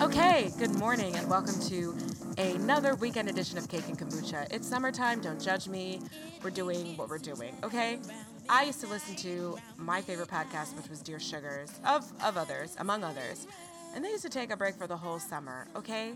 [0.00, 1.94] Okay, good morning and welcome to
[2.38, 4.50] another weekend edition of Cake and Kombucha.
[4.50, 6.00] It's summertime, don't judge me.
[6.42, 7.98] We're doing what we're doing, okay?
[8.48, 12.76] I used to listen to my favorite podcast, which was Dear Sugars, of, of others,
[12.78, 13.46] among others.
[13.94, 16.14] And they used to take a break for the whole summer, okay?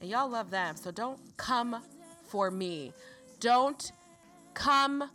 [0.00, 1.82] And y'all love them, so don't come
[2.24, 2.94] for me.
[3.40, 3.92] Don't
[4.54, 5.10] come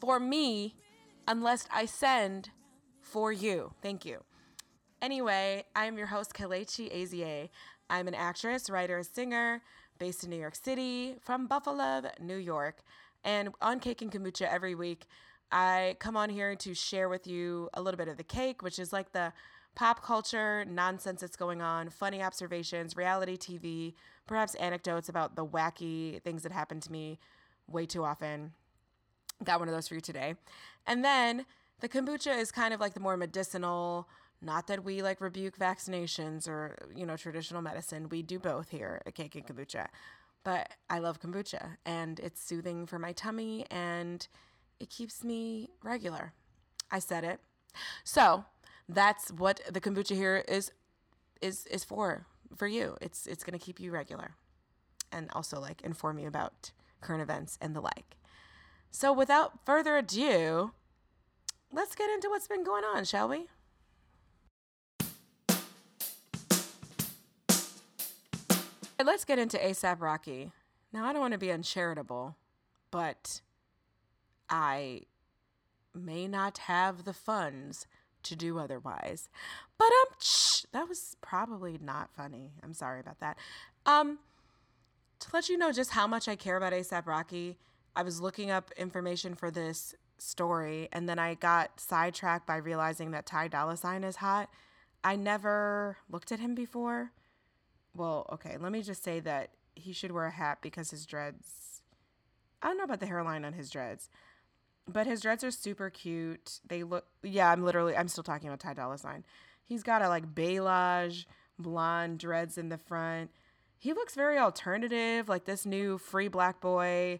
[0.00, 0.74] for me
[1.28, 2.50] unless I send
[3.00, 3.74] for you.
[3.80, 4.24] Thank you.
[5.00, 7.50] Anyway, I'm your host, Kelechi Azie.
[7.88, 9.62] I'm an actress, writer, singer
[10.00, 12.82] based in New York City from Buffalo, New York.
[13.22, 15.06] And on Cake and Kombucha every week,
[15.52, 18.80] I come on here to share with you a little bit of the cake, which
[18.80, 19.32] is like the
[19.76, 23.94] pop culture nonsense that's going on, funny observations, reality TV,
[24.26, 27.20] perhaps anecdotes about the wacky things that happen to me
[27.68, 28.52] way too often.
[29.44, 30.34] Got one of those for you today.
[30.88, 31.46] And then
[31.78, 34.08] the kombucha is kind of like the more medicinal,
[34.40, 38.08] not that we like rebuke vaccinations or, you know, traditional medicine.
[38.08, 39.88] We do both here at Cake and Kombucha.
[40.44, 44.26] But I love kombucha and it's soothing for my tummy and
[44.80, 46.32] it keeps me regular.
[46.90, 47.40] I said it.
[48.04, 48.44] So
[48.88, 50.72] that's what the kombucha here is
[51.42, 52.26] is is for
[52.56, 52.96] for you.
[53.00, 54.36] It's it's gonna keep you regular
[55.12, 56.70] and also like inform you about
[57.00, 58.16] current events and the like.
[58.90, 60.72] So without further ado,
[61.70, 63.48] let's get into what's been going on, shall we?
[69.04, 70.52] Let's get into ASAP Rocky.
[70.92, 72.36] Now, I don't want to be uncharitable,
[72.90, 73.40] but
[74.50, 75.02] I
[75.94, 77.86] may not have the funds
[78.24, 79.28] to do otherwise.
[79.78, 80.16] But um,
[80.72, 82.52] that was probably not funny.
[82.62, 83.38] I'm sorry about that.
[83.86, 84.18] Um,
[85.20, 87.56] to let you know just how much I care about ASAP Rocky,
[87.94, 93.12] I was looking up information for this story, and then I got sidetracked by realizing
[93.12, 94.50] that Ty Dolla Sign is hot.
[95.04, 97.12] I never looked at him before.
[97.98, 101.82] Well, okay, let me just say that he should wear a hat because his dreads.
[102.62, 104.08] I don't know about the hairline on his dreads,
[104.86, 106.60] but his dreads are super cute.
[106.64, 107.06] They look.
[107.24, 107.96] Yeah, I'm literally.
[107.96, 109.24] I'm still talking about Ty Dolla Sign.
[109.64, 111.24] He's got a like beige
[111.58, 113.32] blonde dreads in the front.
[113.76, 117.18] He looks very alternative, like this new free black boy.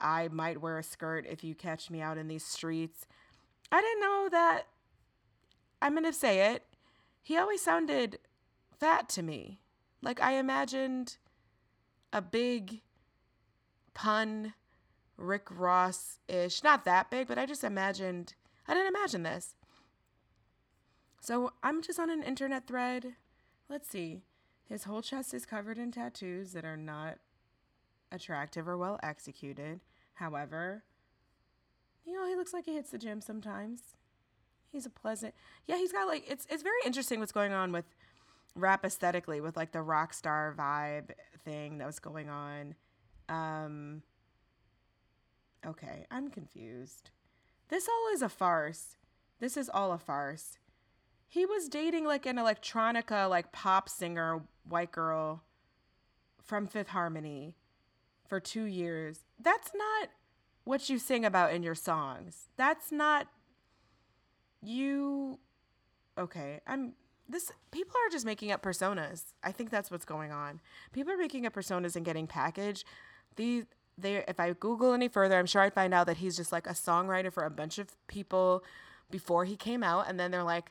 [0.00, 3.06] I might wear a skirt if you catch me out in these streets.
[3.70, 4.68] I didn't know that.
[5.82, 6.64] I'm going to say it.
[7.22, 8.18] He always sounded
[8.78, 9.60] fat to me.
[10.02, 11.16] Like I imagined
[12.12, 12.82] a big
[13.94, 14.54] pun,
[15.16, 16.62] Rick Ross ish.
[16.62, 18.34] Not that big, but I just imagined,
[18.66, 19.54] I didn't imagine this.
[21.20, 23.16] So I'm just on an internet thread.
[23.68, 24.22] Let's see.
[24.68, 27.18] His whole chest is covered in tattoos that are not
[28.12, 29.80] attractive or well executed.
[30.14, 30.84] However,
[32.04, 33.82] you know, he looks like he hits the gym sometimes.
[34.70, 35.34] He's a pleasant.
[35.66, 37.84] Yeah, he's got like it's it's very interesting what's going on with
[38.58, 41.10] rap aesthetically with like the rock star vibe
[41.44, 42.74] thing that was going on.
[43.28, 44.02] Um
[45.66, 47.10] Okay, I'm confused.
[47.68, 48.96] This all is a farce.
[49.40, 50.58] This is all a farce.
[51.26, 55.42] He was dating like an electronica like pop singer white girl
[56.42, 57.56] from Fifth Harmony
[58.26, 59.20] for 2 years.
[59.38, 60.08] That's not
[60.64, 62.48] what you sing about in your songs.
[62.56, 63.28] That's not
[64.62, 65.38] you
[66.18, 66.94] okay, I'm
[67.28, 69.32] this people are just making up personas.
[69.42, 70.60] I think that's what's going on.
[70.92, 72.84] People are making up personas and getting packaged.
[73.36, 73.64] These
[73.96, 76.66] they if I Google any further, I'm sure I'd find out that he's just like
[76.66, 78.64] a songwriter for a bunch of people
[79.10, 80.70] before he came out, and then they're like,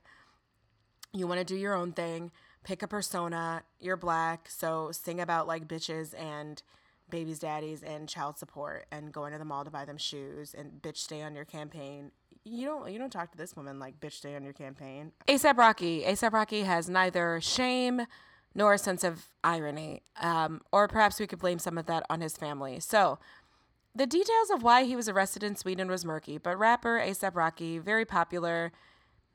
[1.14, 2.32] you want to do your own thing,
[2.64, 3.64] pick a persona.
[3.80, 6.62] You're black, so sing about like bitches and
[7.10, 10.82] babies, daddies, and child support, and going to the mall to buy them shoes and
[10.82, 12.12] bitch stay on your campaign
[12.48, 15.12] you don't you don't talk to this woman like bitch stay on your campaign.
[15.28, 16.04] ASAP Rocky.
[16.04, 18.02] ASAP Rocky has neither shame
[18.56, 20.02] nor a sense of irony.
[20.20, 22.80] Um, or perhaps we could blame some of that on his family.
[22.80, 23.20] So
[23.96, 27.78] the details of why he was arrested in Sweden was murky, but rapper ASAP Rocky,
[27.78, 28.72] very popular,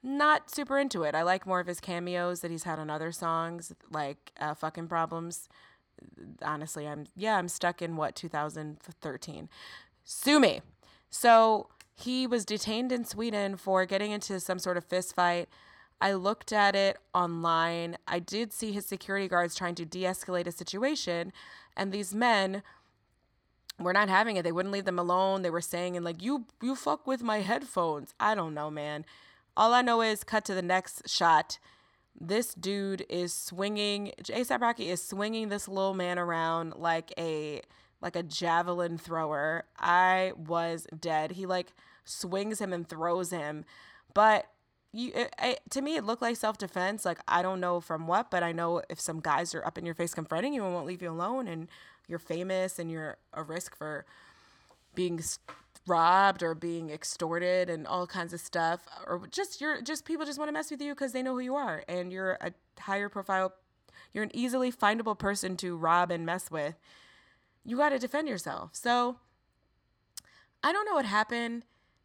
[0.02, 1.14] not super into it.
[1.14, 4.88] I like more of his cameos that he's had on other songs, like uh, Fucking
[4.88, 5.48] Problems.
[6.42, 9.48] Honestly, I'm, yeah, I'm stuck in what, 2013.
[10.04, 10.62] Sue me.
[11.10, 15.48] So he was detained in Sweden for getting into some sort of fist fight.
[16.00, 17.96] I looked at it online.
[18.08, 21.32] I did see his security guards trying to de escalate a situation,
[21.76, 22.62] and these men
[23.78, 24.42] were not having it.
[24.42, 25.42] They wouldn't leave them alone.
[25.42, 28.14] They were saying, and like, you, you fuck with my headphones.
[28.18, 29.04] I don't know, man.
[29.56, 31.58] All I know is cut to the next shot.
[32.18, 37.62] This dude is swinging, ASAP Rocky is swinging this little man around like a
[38.02, 39.64] like a javelin thrower.
[39.78, 41.32] I was dead.
[41.32, 41.72] He like
[42.04, 43.64] swings him and throws him.
[44.12, 44.46] But
[44.92, 48.30] you it, it, to me it looked like self-defense like i don't know from what
[48.30, 50.86] but i know if some guys are up in your face confronting you and won't
[50.86, 51.68] leave you alone and
[52.08, 54.04] you're famous and you're a risk for
[54.94, 55.18] being
[55.86, 60.38] robbed or being extorted and all kinds of stuff or just you're just people just
[60.38, 63.08] want to mess with you because they know who you are and you're a higher
[63.08, 63.54] profile
[64.12, 66.78] you're an easily findable person to rob and mess with
[67.64, 69.16] you got to defend yourself so
[70.62, 71.64] i don't know what happened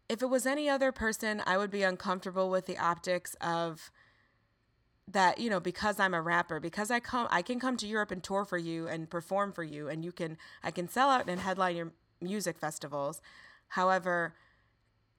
[0.09, 3.92] if it was any other person, I would be uncomfortable with the optics of
[5.09, 8.12] that, you know, because I'm a rapper, because I come I can come to Europe
[8.12, 11.30] and tour for you and perform for you and you can I can sell out
[11.30, 13.21] and headline your music festivals.
[13.69, 14.36] However,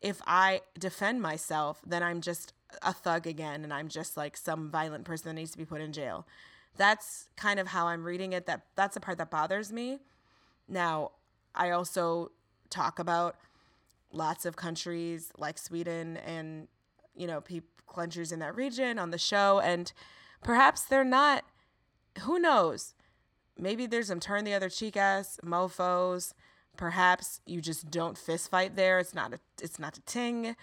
[0.00, 2.52] if I defend myself, then I'm just
[2.82, 5.80] a thug again and I'm just like some violent person that needs to be put
[5.80, 6.26] in jail.
[6.76, 8.46] That's kind of how I'm reading it.
[8.46, 10.00] That that's the part that bothers me.
[10.68, 11.12] Now,
[11.54, 12.30] I also
[12.70, 13.36] talk about
[14.12, 16.68] lots of countries like Sweden and
[17.14, 17.60] you know pe-
[17.92, 19.92] countries in that region on the show and
[20.42, 21.44] perhaps they're not
[22.20, 22.94] who knows?
[23.56, 26.32] Maybe there's some turn the other cheek ass mofos.
[26.76, 28.98] Perhaps you just don't fist fight there.
[28.98, 30.56] It's not a it's not a ting.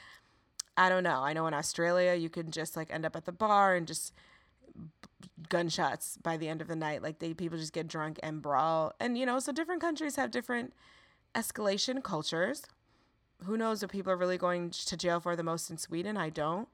[0.78, 1.22] I don't know.
[1.22, 4.14] I know in australia you can just like end up at the bar and just
[5.50, 8.94] gunshots by the end of the night like they people just get drunk and brawl
[9.00, 10.74] and you know so different countries have different
[11.36, 12.64] escalation cultures
[13.44, 16.18] who knows what people are really going to jail for the most in Sweden?
[16.18, 16.68] I don't.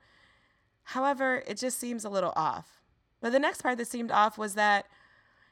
[0.83, 2.81] However, it just seems a little off.
[3.19, 4.85] But the next part that seemed off was that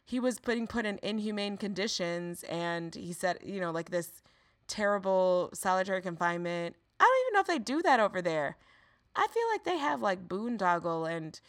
[0.05, 4.23] he was putting put in inhumane conditions and he said, you know, like this
[4.67, 6.75] terrible solitary confinement.
[6.99, 8.57] I don't even know if they do that over there.
[9.15, 11.39] I feel like they have like boondoggle and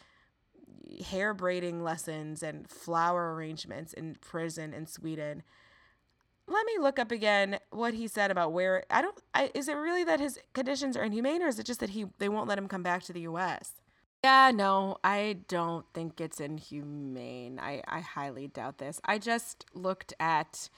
[1.05, 5.43] hair braiding lessons and flower arrangements in prison in Sweden
[6.47, 9.73] let me look up again what he said about where I don't I, is it
[9.73, 12.57] really that his conditions are inhumane or is it just that he they won't let
[12.57, 13.73] him come back to the US?
[14.23, 17.59] Yeah, no, I don't think it's inhumane.
[17.59, 19.01] I, I highly doubt this.
[19.03, 20.69] I just looked at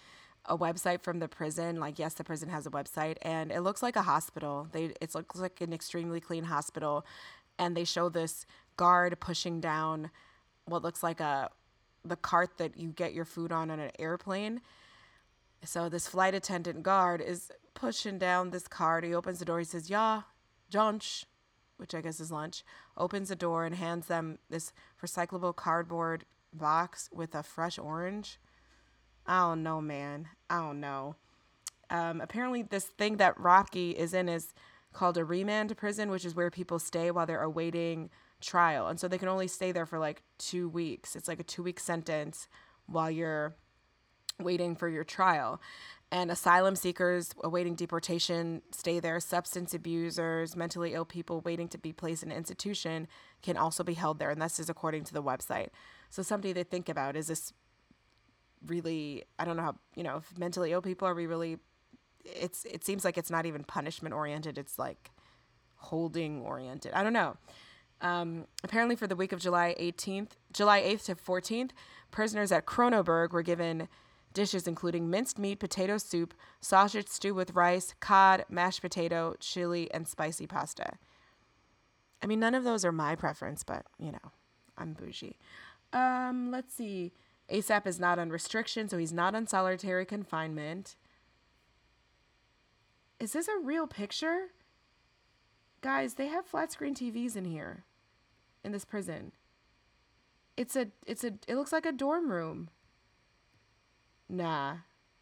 [0.45, 1.77] a website from the prison.
[1.77, 4.69] Like, yes, the prison has a website, and it looks like a hospital.
[4.71, 7.05] They it looks like an extremely clean hospital,
[7.59, 8.45] and they show this
[8.77, 10.11] guard pushing down
[10.65, 11.49] what looks like a
[12.05, 14.61] the cart that you get your food on on an airplane
[15.65, 19.03] so this flight attendant guard is pushing down this cart.
[19.03, 19.59] He opens the door.
[19.59, 20.23] He says, "Yeah,
[20.73, 21.25] lunch,"
[21.77, 22.63] which I guess is lunch.
[22.97, 28.39] Opens the door and hands them this recyclable cardboard box with a fresh orange.
[29.25, 30.29] I don't know, man.
[30.49, 31.15] I don't know.
[31.89, 34.53] Um, apparently, this thing that Rocky is in is
[34.91, 38.09] called a remand prison, which is where people stay while they're awaiting
[38.43, 41.15] trial, and so they can only stay there for like two weeks.
[41.15, 42.47] It's like a two week sentence
[42.85, 43.55] while you're
[44.39, 45.61] waiting for your trial.
[46.11, 49.19] And asylum seekers awaiting deportation stay there.
[49.19, 53.07] Substance abusers, mentally ill people waiting to be placed in an institution
[53.41, 54.29] can also be held there.
[54.29, 55.69] And this is according to the website.
[56.11, 57.51] So, something to think about is this
[58.67, 61.57] really, I don't know how, you know, if mentally ill people are we really,
[62.23, 65.09] it's, it seems like it's not even punishment oriented, it's like
[65.77, 66.93] holding oriented.
[66.93, 67.37] I don't know.
[68.03, 71.71] Um, apparently, for the week of July 18th, July 8th to 14th,
[72.11, 73.87] prisoners at Kronoberg were given
[74.33, 80.07] dishes including minced meat, potato soup, sausage stew with rice, cod, mashed potato, chili, and
[80.07, 80.97] spicy pasta.
[82.21, 84.31] I mean, none of those are my preference, but you know,
[84.77, 85.37] I'm bougie.
[85.93, 87.13] Um, let's see.
[87.49, 90.95] ASAP is not on restriction, so he's not on solitary confinement.
[93.19, 94.47] Is this a real picture?
[95.81, 97.83] Guys, they have flat screen TVs in here
[98.63, 99.31] in this prison.
[100.55, 102.69] It's a it's a it looks like a dorm room.
[104.29, 104.77] Nah.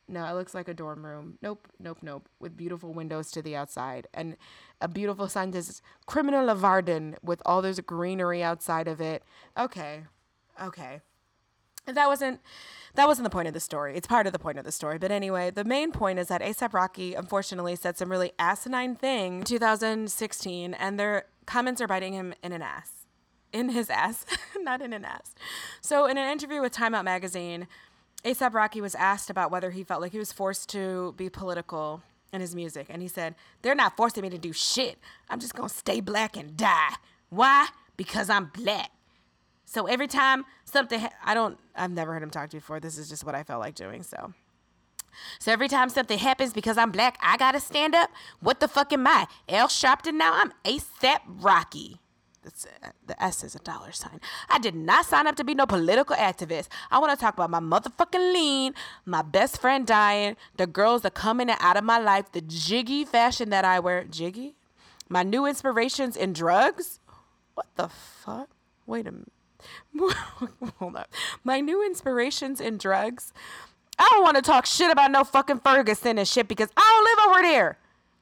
[0.07, 1.38] No, it looks like a dorm room.
[1.41, 2.27] Nope, nope, nope.
[2.38, 4.36] With beautiful windows to the outside and
[4.81, 9.24] a beautiful sign that says Kriminalvården with all this greenery outside of it.
[9.57, 10.03] Okay.
[10.62, 11.00] Okay.
[11.86, 12.41] That wasn't
[12.95, 13.95] that wasn't the point of the story.
[13.95, 14.98] It's part of the point of the story.
[14.98, 19.39] But anyway, the main point is that ASAP Rocky unfortunately said some really asinine thing
[19.39, 23.00] in 2016 and their comments are biting him in an ass.
[23.53, 24.25] In his ass,
[24.62, 25.36] not in an ass.
[25.81, 27.67] So in an interview with Time Out magazine,
[28.24, 32.01] ASAP Rocky was asked about whether he felt like he was forced to be political
[32.31, 32.88] in his music.
[32.89, 35.00] And he said, They're not forcing me to do shit.
[35.29, 36.96] I'm just going to stay black and die.
[37.29, 37.67] Why?
[37.98, 38.91] Because I'm black.
[39.65, 42.79] So every time something, ha- I don't, I've never heard him talk to before.
[42.79, 44.03] This is just what I felt like doing.
[44.03, 44.34] So.
[45.39, 48.10] So every time something happens because I'm black, I gotta stand up.
[48.39, 49.27] What the fuck am I?
[49.50, 50.34] Al Sharpton now?
[50.34, 52.00] I'm ASAP Rocky.
[52.43, 54.19] That's, uh, the S is a dollar sign.
[54.50, 56.69] I did not sign up to be no political activist.
[56.89, 58.74] I want to talk about my motherfucking lean,
[59.05, 63.05] my best friend dying, the girls that come and out of my life, the jiggy
[63.05, 64.03] fashion that I wear.
[64.05, 64.55] Jiggy?
[65.07, 67.00] My new inspirations in drugs?
[67.53, 68.50] what the fuck?
[68.88, 69.31] Wait a minute.
[70.79, 71.12] Hold up.
[71.43, 73.33] My new inspirations in drugs.
[74.00, 77.05] I don't want to talk shit about no fucking Ferguson and shit because I don't
[77.05, 77.77] live over there.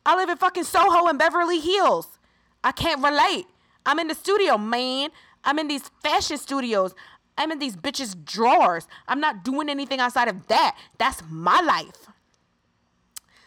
[0.05, 2.19] I live in fucking Soho and Beverly Hills.
[2.63, 3.47] I can't relate.
[3.89, 5.09] I'm in the studio, man.
[5.43, 6.93] I'm in these fashion studios.
[7.39, 8.87] I'm in these bitches' drawers.
[9.07, 10.77] I'm not doing anything outside of that.
[10.99, 12.07] That's my life.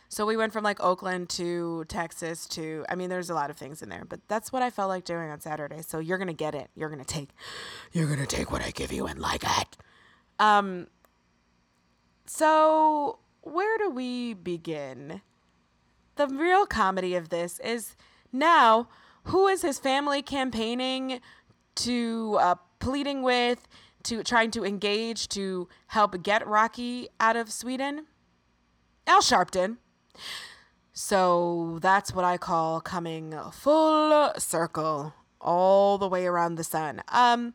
[0.08, 3.56] So we went from like Oakland to Texas to I mean there's a lot of
[3.56, 5.80] things in there, but that's what I felt like doing on Saturday.
[5.82, 6.70] So you're going to get it.
[6.74, 7.28] You're going to take
[7.92, 9.76] you're going to take what I give you and like it.
[10.40, 10.88] Um
[12.26, 15.22] so where do we begin?
[16.16, 17.94] The real comedy of this is
[18.32, 18.88] now
[19.24, 21.20] who is his family campaigning
[21.76, 23.66] to uh, pleading with
[24.04, 28.06] to trying to engage to help get Rocky out of Sweden?
[29.06, 29.78] Al Sharpton.
[30.92, 37.02] So that's what I call coming full circle all the way around the sun.
[37.08, 37.54] Um,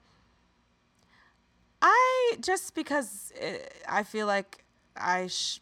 [1.81, 4.63] I just because eh, I feel like
[4.95, 5.59] I, sh-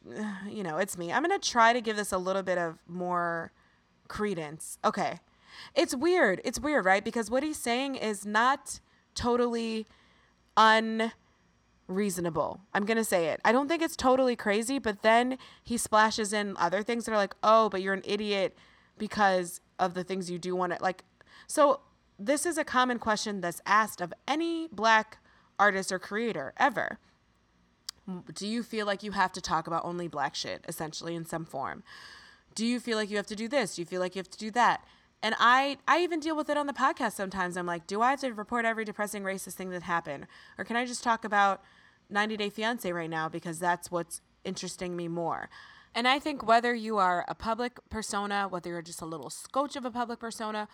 [0.49, 1.11] you know, it's me.
[1.11, 3.51] I'm gonna try to give this a little bit of more
[4.07, 4.77] credence.
[4.85, 5.19] Okay,
[5.73, 6.41] it's weird.
[6.43, 7.03] It's weird, right?
[7.03, 8.79] Because what he's saying is not
[9.13, 9.87] totally
[10.57, 12.61] unreasonable.
[12.73, 13.41] I'm going to say it.
[13.43, 17.17] I don't think it's totally crazy, but then he splashes in other things that are
[17.17, 18.57] like, "Oh, but you're an idiot
[18.97, 21.03] because of the things you do want to like."
[21.47, 21.81] So,
[22.17, 25.17] this is a common question that's asked of any black
[25.59, 26.99] artist or creator ever.
[28.33, 31.45] Do you feel like you have to talk about only black shit essentially in some
[31.45, 31.83] form?
[32.53, 33.75] Do you feel like you have to do this?
[33.75, 34.85] Do you feel like you have to do that?
[35.25, 37.57] And I, I even deal with it on the podcast sometimes.
[37.57, 40.27] I'm like, do I have to report every depressing racist thing that happened?
[40.55, 41.63] Or can I just talk about
[42.11, 45.49] 90 Day Fiance right now because that's what's interesting me more?
[45.95, 49.75] And I think whether you are a public persona, whether you're just a little scotch
[49.75, 50.67] of a public persona,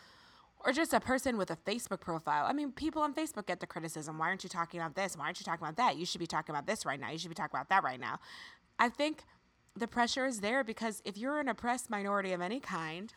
[0.65, 2.45] or just a person with a Facebook profile.
[2.45, 4.17] I mean, people on Facebook get the criticism.
[4.17, 5.15] Why aren't you talking about this?
[5.15, 5.95] Why aren't you talking about that?
[5.95, 7.09] You should be talking about this right now.
[7.09, 8.19] You should be talking about that right now.
[8.77, 9.23] I think
[9.77, 13.13] the pressure is there because if you're an oppressed minority of any kind,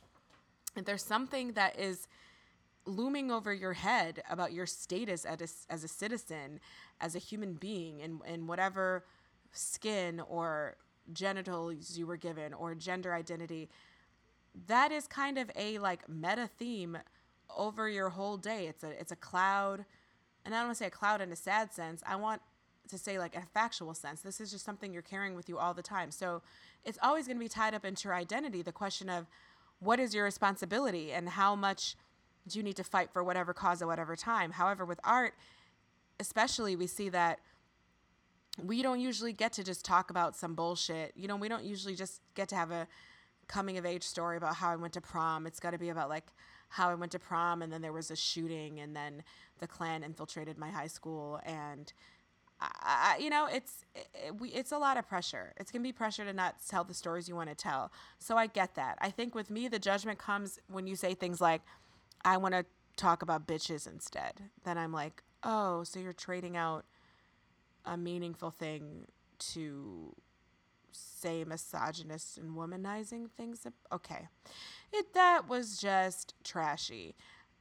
[0.76, 2.09] if there's something that is
[2.87, 6.61] looming over your head about your status as a, as a citizen,
[7.00, 9.04] as a human being, in, in whatever
[9.52, 10.76] skin or
[11.12, 13.69] genitals you were given or gender identity,
[14.66, 16.99] that is kind of a like meta theme
[17.57, 18.66] over your whole day.
[18.66, 19.85] It's a it's a cloud,
[20.45, 22.02] and I don't want to say a cloud in a sad sense.
[22.07, 22.40] I want
[22.88, 24.21] to say like a factual sense.
[24.21, 26.11] This is just something you're carrying with you all the time.
[26.11, 26.43] So
[26.85, 28.62] it's always going to be tied up into your identity.
[28.62, 29.26] The question of
[29.85, 31.97] what is your responsibility and how much
[32.47, 34.53] do you need to fight for whatever cause at whatever time.
[34.53, 35.35] However, with art,
[36.21, 37.41] especially, we see that
[38.62, 41.12] we don't usually get to just talk about some bullshit.
[41.17, 42.87] You know, we don't usually just get to have a
[43.49, 45.47] coming of age story about how I went to prom.
[45.47, 46.26] It's got to be about like
[46.69, 49.23] how I went to prom and then there was a shooting and then
[49.59, 51.93] the Klan infiltrated my high school and
[52.61, 55.52] I, you know, it's it, we, it's a lot of pressure.
[55.56, 57.92] It's gonna be pressure to not tell the stories you want to tell.
[58.18, 58.99] So I get that.
[59.00, 61.62] I think with me, the judgment comes when you say things like,
[62.25, 62.64] "I want to
[62.96, 66.84] talk about bitches instead." Then I'm like, "Oh, so you're trading out
[67.84, 69.08] a meaningful thing
[69.38, 70.14] to
[70.92, 74.28] say misogynist and womanizing things?" Okay,
[74.92, 77.14] it that was just trashy.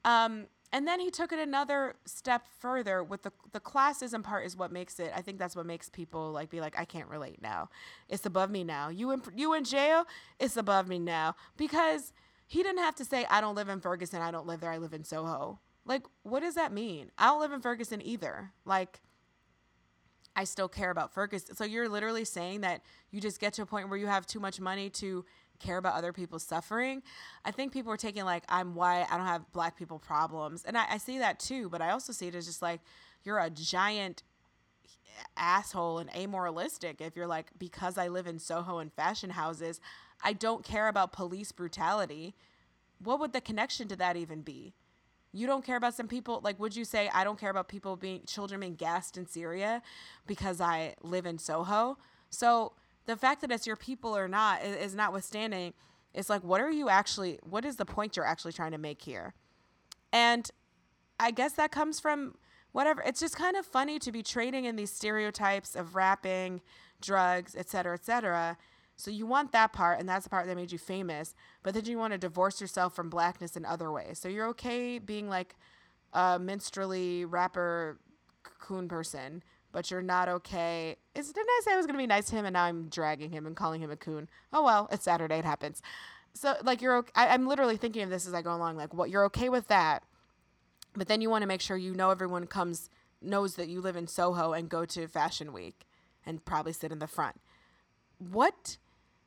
[0.06, 4.58] Um, and then he took it another step further with the the classism part is
[4.58, 5.14] what makes it.
[5.16, 7.70] I think that's what makes people like be like, I can't relate now.
[8.10, 8.90] It's above me now.
[8.90, 10.06] You in you in jail?
[10.40, 12.12] It's above me now because
[12.48, 14.22] he didn't have to say I don't live in Ferguson.
[14.22, 14.72] I don't live there.
[14.72, 15.60] I live in Soho.
[15.86, 17.12] Like, what does that mean?
[17.20, 18.52] I don't live in Ferguson either.
[18.66, 19.00] Like,
[20.36, 21.56] I still care about Ferguson.
[21.56, 24.40] So you're literally saying that you just get to a point where you have too
[24.40, 25.24] much money to
[25.64, 27.02] care about other people's suffering.
[27.46, 30.78] I think people are taking like I'm white, I don't have black people problems, and
[30.78, 31.70] I, I see that too.
[31.70, 32.82] But I also see it as just like
[33.24, 34.24] you're a giant
[35.38, 39.80] asshole and amoralistic if you're like because I live in Soho and fashion houses,
[40.24, 42.36] I don't care about police brutality.
[43.00, 44.74] What would the connection to that even be?
[45.32, 47.96] You don't care about some people like would you say I don't care about people
[47.96, 49.82] being children being gassed in Syria
[50.28, 51.98] because I live in Soho?
[52.30, 52.74] So
[53.06, 55.74] the fact that it's your people or not is, is notwithstanding.
[56.14, 59.02] It's like, what are you actually, what is the point you're actually trying to make
[59.02, 59.34] here?
[60.12, 60.50] And
[61.20, 62.36] I guess that comes from
[62.72, 63.02] whatever.
[63.02, 66.62] It's just kind of funny to be trading in these stereotypes of rapping,
[67.02, 68.58] drugs, et cetera, et cetera.
[68.96, 71.34] So you want that part, and that's the part that made you famous.
[71.64, 74.20] But then you want to divorce yourself from blackness in other ways.
[74.20, 75.56] So you're okay being like
[76.14, 77.98] a minstrelly rapper
[78.60, 79.44] coon person,
[79.74, 80.96] but you're not okay.
[81.14, 83.32] Is didn't I say I was gonna be nice to him and now I'm dragging
[83.32, 84.30] him and calling him a coon?
[84.54, 85.82] Oh well, it's Saturday, it happens.
[86.34, 88.78] So like you're okay, I, I'm literally thinking of this as I go along.
[88.78, 90.04] Like what you're okay with that,
[90.96, 92.90] but then you want to make sure you know everyone comes
[93.22, 95.86] knows that you live in Soho and go to Fashion Week
[96.26, 97.42] and probably sit in the front.
[98.18, 98.78] What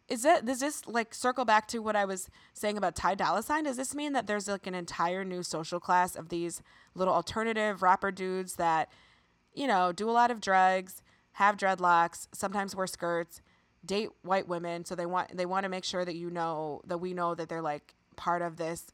[0.08, 0.44] is that?
[0.46, 3.64] Does this like circle back to what I was saying about Ty Dolla Sign?
[3.64, 6.62] Does this mean that there's like an entire new social class of these
[6.94, 8.88] little alternative rapper dudes that,
[9.56, 13.40] you know, do a lot of drugs, have dreadlocks, sometimes wear skirts,
[13.84, 16.98] date white women, so they want they want to make sure that you know that
[16.98, 18.86] we know that they're like part of this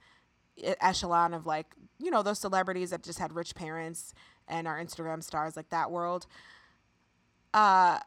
[0.81, 1.67] echelon of like
[1.99, 4.15] you know those celebrities that just had rich parents
[4.49, 6.27] and are Instagram stars like that world.
[7.53, 7.99] Uh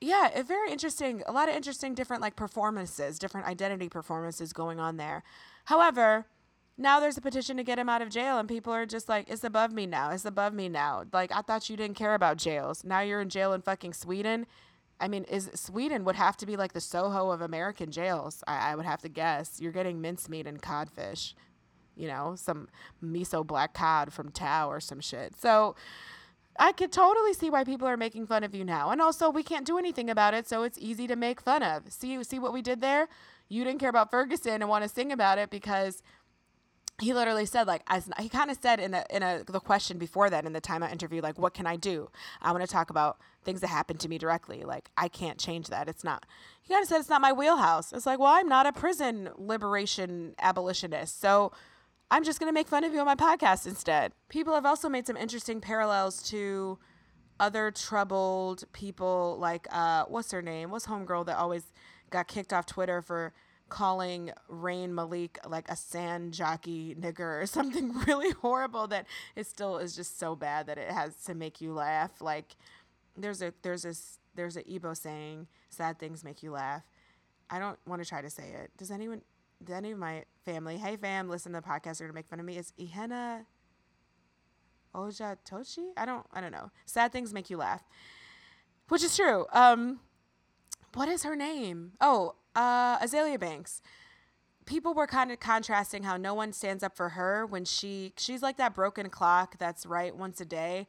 [0.00, 1.22] yeah, it very interesting.
[1.26, 5.22] A lot of interesting different like performances, different identity performances going on there.
[5.64, 6.26] However,
[6.78, 9.28] now there's a petition to get him out of jail and people are just like
[9.28, 10.10] it's above me now.
[10.10, 11.04] It's above me now.
[11.12, 12.84] Like I thought you didn't care about jails.
[12.84, 14.46] Now you're in jail in fucking Sweden.
[14.98, 18.42] I mean, is Sweden would have to be like the Soho of American jails.
[18.46, 19.60] I, I would have to guess.
[19.60, 21.34] You're getting mincemeat and codfish
[21.96, 22.68] you know, some
[23.02, 25.34] miso black cod from Tao or some shit.
[25.40, 25.74] So
[26.58, 28.90] I could totally see why people are making fun of you now.
[28.90, 31.90] And also, we can't do anything about it, so it's easy to make fun of.
[31.90, 33.08] See, see what we did there?
[33.48, 36.02] You didn't care about Ferguson and want to sing about it because
[36.98, 39.98] he literally said like as he kind of said in a in a the question
[39.98, 42.10] before that in the timeout interview like what can I do?
[42.40, 44.64] I want to talk about things that happened to me directly.
[44.64, 45.88] Like I can't change that.
[45.88, 46.24] It's not.
[46.62, 47.92] He kind of said it's not my wheelhouse.
[47.92, 51.52] It's like well I'm not a prison liberation abolitionist, so
[52.10, 54.12] I'm just going to make fun of you on my podcast instead.
[54.28, 56.78] People have also made some interesting parallels to
[57.40, 60.70] other troubled people, like, uh, what's her name?
[60.70, 61.64] What's Homegirl that always
[62.10, 63.32] got kicked off Twitter for
[63.68, 69.78] calling Zayn Malik like a sand jockey nigger or something really horrible that it still
[69.78, 72.20] is just so bad that it has to make you laugh.
[72.20, 72.56] Like,
[73.16, 73.94] there's a, there's a,
[74.34, 76.82] there's a Igbo saying, sad things make you laugh.
[77.50, 78.70] I don't want to try to say it.
[78.76, 79.22] Does anyone,
[79.70, 82.46] any of my family, hey fam, listen to the podcast, they're gonna make fun of
[82.46, 82.56] me.
[82.56, 83.44] Is Ihena
[84.94, 85.90] Oja Tochi?
[85.96, 86.70] I don't I don't know.
[86.86, 87.82] Sad things make you laugh.
[88.88, 89.46] Which is true.
[89.52, 90.00] Um
[90.94, 91.92] what is her name?
[92.00, 93.80] Oh, uh Azealia Banks.
[94.64, 98.42] People were kind of contrasting how no one stands up for her when she she's
[98.42, 100.88] like that broken clock that's right once a day.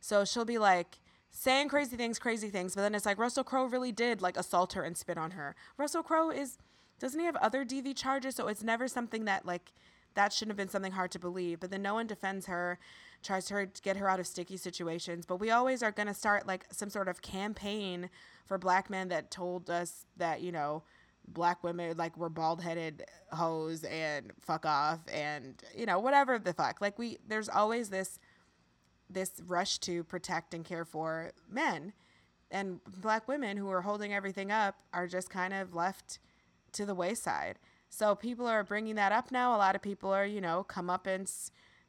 [0.00, 0.98] So she'll be like
[1.32, 4.74] saying crazy things, crazy things, but then it's like Russell Crowe really did like assault
[4.74, 5.56] her and spit on her.
[5.76, 6.58] Russell Crowe is
[6.98, 8.36] doesn't he have other DV charges?
[8.36, 9.72] So it's never something that like
[10.14, 11.60] that shouldn't have been something hard to believe.
[11.60, 12.78] But then no one defends her,
[13.22, 15.26] tries to get her out of sticky situations.
[15.26, 18.10] But we always are going to start like some sort of campaign
[18.46, 20.82] for black men that told us that, you know,
[21.28, 26.52] black women like we're bald headed hoes and fuck off and, you know, whatever the
[26.52, 26.80] fuck.
[26.80, 28.18] Like we, there's always this,
[29.10, 31.92] this rush to protect and care for men.
[32.50, 36.18] And black women who are holding everything up are just kind of left
[36.72, 37.58] to the wayside.
[37.88, 39.54] So people are bringing that up now.
[39.54, 41.30] A lot of people are, you know, come up and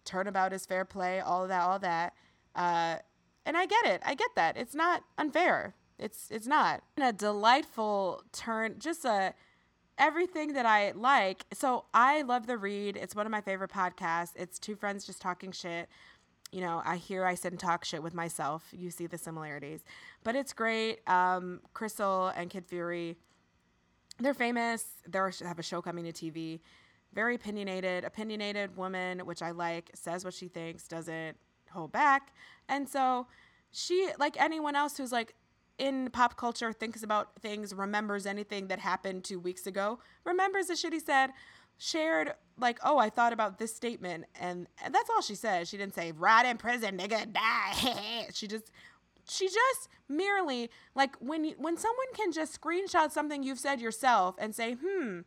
[0.06, 2.13] turnabout is fair play, all that, all that.
[2.56, 2.97] Uh,
[3.45, 4.02] and I get it.
[4.06, 4.58] I get that.
[4.58, 5.76] It's not unfair.
[5.99, 6.83] It's it's not.
[6.95, 9.33] And a delightful turn, just a
[9.97, 11.45] everything that I like.
[11.53, 12.97] So I love the read.
[12.97, 14.33] It's one of my favorite podcasts.
[14.36, 15.89] It's two friends just talking shit.
[16.51, 18.63] You know, I hear I sit and talk shit with myself.
[18.71, 19.83] You see the similarities,
[20.23, 20.99] but it's great.
[21.07, 23.17] Um, Crissle and Kid Fury
[24.19, 24.83] they're famous.
[25.07, 26.60] They have a show coming to TV.
[27.13, 31.38] Very opinionated, opinionated woman, which I like, says what she thinks, doesn't
[31.71, 32.33] hold back.
[32.67, 33.27] And so
[33.71, 35.36] she, like anyone else who's like
[35.77, 40.75] in pop culture, thinks about things, remembers anything that happened two weeks ago, remembers the
[40.75, 41.31] shit he said,
[41.77, 45.67] shared like, oh, I thought about this statement, and, and that's all she said.
[45.67, 48.71] She didn't say, "Rot in prison, nigga, die." she just
[49.29, 54.35] she just merely like when you, when someone can just screenshot something you've said yourself
[54.39, 55.19] and say, "Hmm,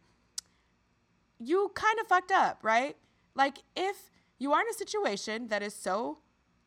[1.39, 2.97] you kind of fucked up, right?"
[3.35, 6.19] Like if you are in a situation that is so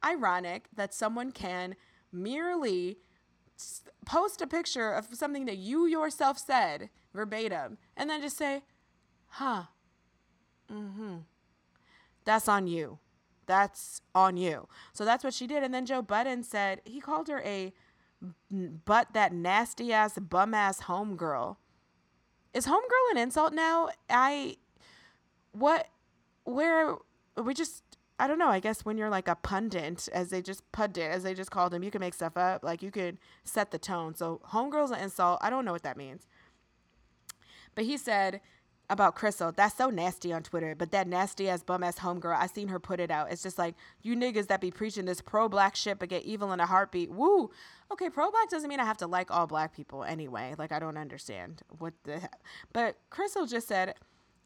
[0.04, 1.76] ironic that someone can
[2.12, 3.00] merely
[4.06, 8.63] post a picture of something that you yourself said verbatim and then just say,
[9.28, 9.63] "Huh.
[10.72, 11.16] mm hmm.
[12.26, 13.00] That's on you."
[13.46, 14.68] That's on you.
[14.94, 15.63] So that's what she did.
[15.63, 17.74] And then Joe Budden said he called her a
[18.50, 21.58] but that nasty ass bum ass homegirl.
[22.54, 23.89] Is homegirl an insult now?
[24.10, 24.58] I
[25.52, 25.88] what
[26.46, 26.96] where
[27.36, 27.84] we just
[28.24, 28.48] I don't know.
[28.48, 31.74] I guess when you're like a pundit, as they just pundit, as they just called
[31.74, 32.64] him, you can make stuff up.
[32.64, 34.16] Like you can set the tone.
[34.16, 35.40] So homegirl's an insult.
[35.42, 36.26] I don't know what that means.
[37.76, 38.40] But he said
[38.90, 40.74] about Crissle, That's so nasty on Twitter.
[40.74, 43.30] But that nasty ass bum ass homegirl, I seen her put it out.
[43.30, 46.54] It's just like you niggas that be preaching this pro black shit but get evil
[46.54, 47.12] in a heartbeat.
[47.12, 47.52] Woo.
[47.92, 50.56] Okay, pro black doesn't mean I have to like all black people anyway.
[50.58, 52.22] Like I don't understand what the.
[52.72, 53.96] But Crissle just said,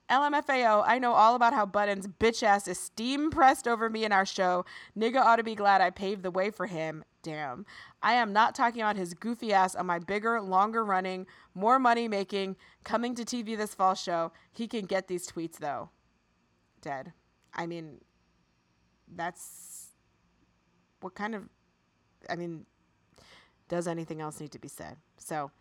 [0.10, 4.14] LMFAO, I know all about how Budden's bitch ass is steam pressed over me in
[4.14, 4.66] our show.
[4.98, 7.04] Nigga ought to be glad I paved the way for him.
[7.24, 7.66] Damn.
[8.02, 12.08] I am not talking about his goofy ass on my bigger, longer running, more money
[12.08, 14.32] making, coming to TV this fall show.
[14.54, 15.90] He can get these tweets though.
[16.82, 17.12] Dead.
[17.54, 18.00] I mean,
[19.14, 19.88] that's
[21.02, 21.44] what kind of,
[22.30, 22.66] I mean,
[23.68, 24.96] does anything else need to be said?
[25.18, 25.52] So,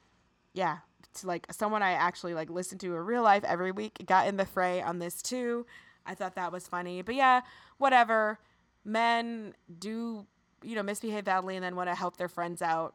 [0.56, 0.78] yeah,
[1.14, 4.36] to like someone I actually like listen to in real life every week got in
[4.36, 5.66] the fray on this too.
[6.06, 7.02] I thought that was funny.
[7.02, 7.42] But yeah,
[7.78, 8.38] whatever.
[8.84, 10.26] Men do,
[10.62, 12.94] you know, misbehave badly and then want to help their friends out.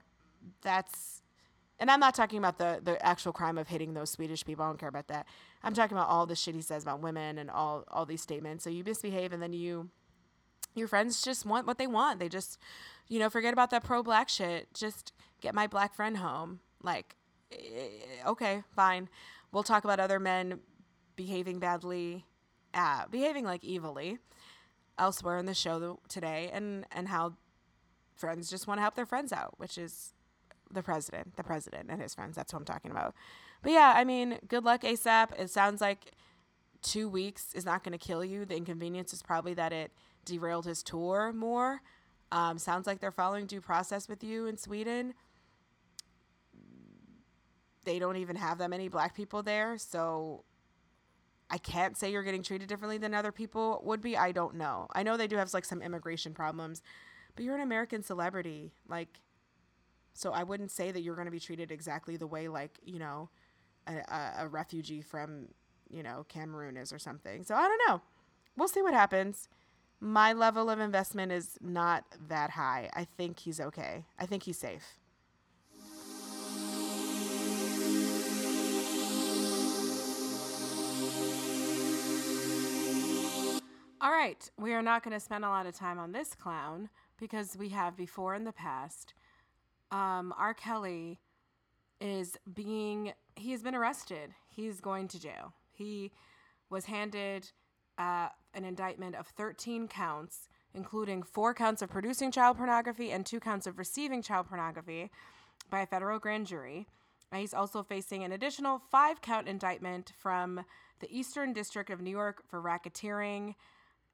[0.61, 1.21] That's
[1.77, 4.65] and I'm not talking about the the actual crime of hitting those Swedish people.
[4.65, 5.27] I don't care about that.
[5.63, 8.63] I'm talking about all the shit he says about women and all all these statements.
[8.63, 9.89] So you misbehave and then you
[10.73, 12.19] your friends just want what they want.
[12.19, 12.57] They just,
[13.07, 14.73] you know, forget about that pro black shit.
[14.73, 16.61] Just get my black friend home.
[16.81, 17.15] Like
[18.25, 19.09] okay, fine.
[19.51, 20.59] We'll talk about other men
[21.15, 22.25] behaving badly,
[22.73, 24.19] uh, behaving like evilly
[24.97, 27.33] elsewhere in the show today, and and how
[28.15, 30.13] friends just want to help their friends out, which is
[30.71, 32.35] the president, the president and his friends.
[32.35, 33.13] That's what I'm talking about.
[33.61, 35.39] But yeah, I mean, good luck ASAP.
[35.39, 36.13] It sounds like
[36.81, 38.45] two weeks is not going to kill you.
[38.45, 39.91] The inconvenience is probably that it
[40.25, 41.81] derailed his tour more.
[42.31, 45.13] Um, sounds like they're following due process with you in Sweden
[47.83, 49.77] they don't even have that many black people there.
[49.77, 50.43] So
[51.49, 54.15] I can't say you're getting treated differently than other people would be.
[54.15, 54.87] I don't know.
[54.93, 56.81] I know they do have like some immigration problems,
[57.35, 58.71] but you're an American celebrity.
[58.87, 59.19] Like,
[60.13, 62.99] so I wouldn't say that you're going to be treated exactly the way like, you
[62.99, 63.29] know,
[63.87, 65.47] a, a, refugee from,
[65.89, 67.43] you know, Cameroon is or something.
[67.43, 68.01] So I don't know.
[68.55, 69.49] We'll see what happens.
[69.99, 72.89] My level of investment is not that high.
[72.93, 74.05] I think he's okay.
[74.19, 74.99] I think he's safe.
[84.03, 86.89] All right, we are not going to spend a lot of time on this clown
[87.19, 89.13] because we have before in the past.
[89.91, 90.55] Um, R.
[90.55, 91.19] Kelly
[91.99, 94.31] is being, he has been arrested.
[94.49, 95.53] He's going to jail.
[95.71, 96.11] He
[96.71, 97.51] was handed
[97.99, 103.39] uh, an indictment of 13 counts, including four counts of producing child pornography and two
[103.39, 105.11] counts of receiving child pornography
[105.69, 106.87] by a federal grand jury.
[107.35, 110.65] he's also facing an additional five count indictment from
[111.01, 113.53] the Eastern District of New York for racketeering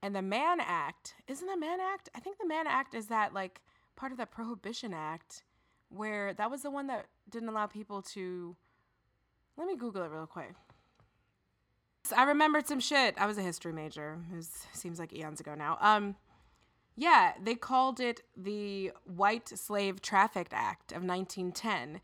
[0.02, 2.10] and the Mann Act, isn't the Mann Act?
[2.16, 3.62] I think the Mann Act is that like
[3.96, 5.44] part of the Prohibition Act
[5.90, 8.56] where that was the one that didn't allow people to
[9.58, 10.54] let me Google it real quick.
[12.16, 13.16] I remembered some shit.
[13.18, 14.20] I was a history major.
[14.34, 15.78] It seems like eons ago now.
[15.82, 16.16] Um,
[16.96, 22.00] yeah, they called it the White Slave Traffic Act of 1910.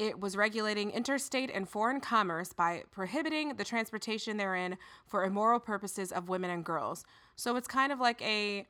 [0.00, 6.10] It was regulating interstate and foreign commerce by prohibiting the transportation therein for immoral purposes
[6.10, 7.04] of women and girls.
[7.36, 8.66] So it's kind of like a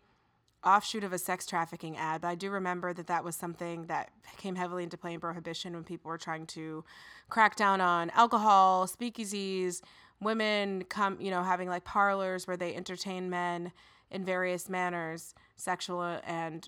[0.66, 4.11] offshoot of a sex trafficking ad, but I do remember that that was something that
[4.38, 6.85] came heavily into play in prohibition when people were trying to
[7.29, 9.83] crack down on alcohol, speakeasies,
[10.21, 13.71] women come, you know, having like parlors where they entertain men
[14.11, 16.66] in various manners, sexual and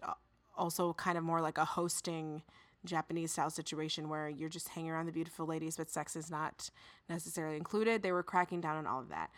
[0.57, 2.43] also kind of more like a hosting
[2.85, 6.71] Japanese style situation where you're just hanging around the beautiful ladies, but sex is not
[7.09, 8.03] necessarily included.
[8.03, 9.31] They were cracking down on all of that.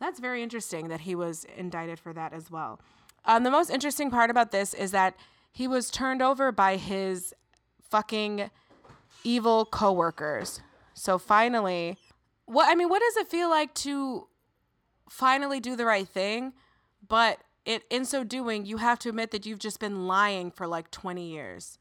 [0.00, 2.80] That's very interesting that he was indicted for that as well.
[3.24, 5.14] Um, the most interesting part about this is that
[5.52, 7.34] he was turned over by his
[7.82, 8.50] fucking
[9.24, 10.60] evil coworkers.
[10.94, 11.98] So finally,
[12.46, 14.26] what I mean, what does it feel like to
[15.08, 16.52] finally do the right thing,
[17.06, 20.66] but it in so doing, you have to admit that you've just been lying for
[20.66, 21.78] like 20 years.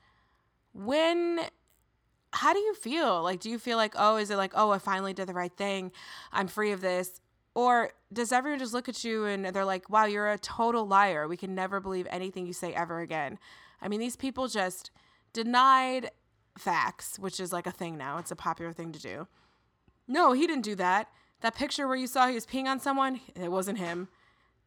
[0.80, 1.42] When
[2.32, 3.22] how do you feel?
[3.24, 5.56] Like do you feel like, "Oh, is it like, oh, I finally did the right
[5.56, 5.92] thing.
[6.32, 7.22] I'm free of this."
[7.56, 11.28] Or does everyone just look at you and they're like, wow, you're a total liar.
[11.28, 13.38] We can never believe anything you say ever again.
[13.82, 14.92] I mean, these people just
[15.34, 16.12] denied
[16.58, 18.18] facts, which is like a thing now.
[18.18, 19.28] It's a popular thing to do.
[20.08, 21.10] No, he didn't do that.
[21.42, 24.10] That picture where you saw he was peeing on someone, it wasn't him.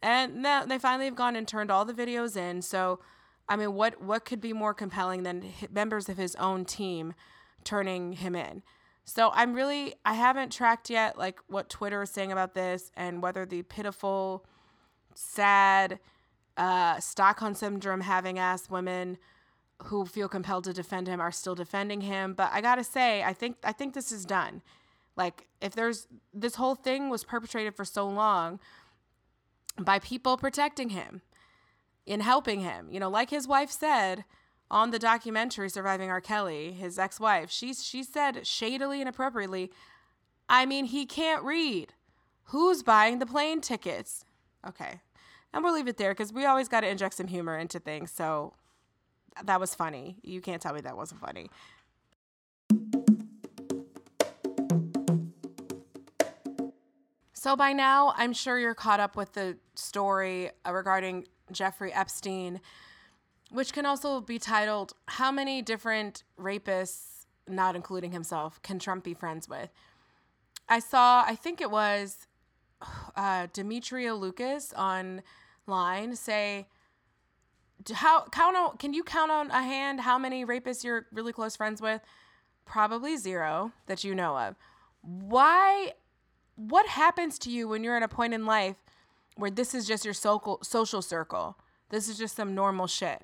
[0.02, 2.62] And now they finally have gone and turned all the videos in.
[2.62, 3.00] So,
[3.48, 7.14] I mean, what what could be more compelling than members of his own team
[7.64, 8.62] turning him in?
[9.04, 13.22] So I'm really I haven't tracked yet like what Twitter is saying about this and
[13.22, 14.46] whether the pitiful,
[15.14, 15.98] sad,
[16.56, 19.18] uh, Stockholm syndrome having ass women
[19.84, 22.34] who feel compelled to defend him are still defending him.
[22.34, 24.62] But I gotta say, I think I think this is done.
[25.16, 28.60] Like if there's this whole thing was perpetrated for so long
[29.78, 31.22] by people protecting him
[32.06, 32.88] in helping him.
[32.90, 34.24] You know, like his wife said,
[34.70, 36.20] on the documentary Surviving R.
[36.20, 39.70] Kelly, his ex-wife, she she said shadily and appropriately,
[40.48, 41.92] I mean, he can't read.
[42.46, 44.24] Who's buying the plane tickets?
[44.66, 45.00] Okay.
[45.52, 48.10] And we'll leave it there because we always got to inject some humor into things.
[48.10, 48.54] So
[49.44, 50.16] that was funny.
[50.22, 51.50] You can't tell me that wasn't funny.
[57.32, 62.60] So by now, I'm sure you're caught up with the story regarding Jeffrey Epstein,
[63.50, 69.14] which can also be titled How Many Different Rapists, Not Including Himself, Can Trump Be
[69.14, 69.70] Friends With?
[70.68, 72.26] I saw, I think it was
[73.16, 75.22] uh, Demetria Lucas online
[76.14, 76.66] say,
[77.94, 81.56] how count on can you count on a hand how many rapists you're really close
[81.56, 82.00] friends with
[82.64, 84.54] probably zero that you know of
[85.00, 85.92] why
[86.54, 88.76] what happens to you when you're at a point in life
[89.36, 91.56] where this is just your social social circle
[91.90, 93.22] this is just some normal shit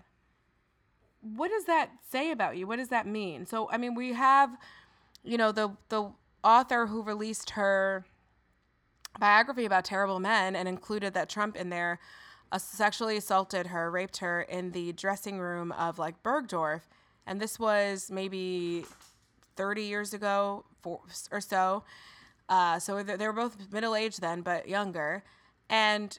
[1.20, 4.56] what does that say about you what does that mean so i mean we have
[5.22, 6.10] you know the the
[6.44, 8.04] author who released her
[9.18, 11.98] biography about terrible men and included that Trump in there
[12.52, 16.82] uh, sexually assaulted her, raped her in the dressing room of like Bergdorf.
[17.26, 18.86] And this was maybe
[19.56, 20.64] 30 years ago
[21.30, 21.84] or so.
[22.48, 25.22] Uh, so they were both middle aged then, but younger.
[25.70, 26.18] And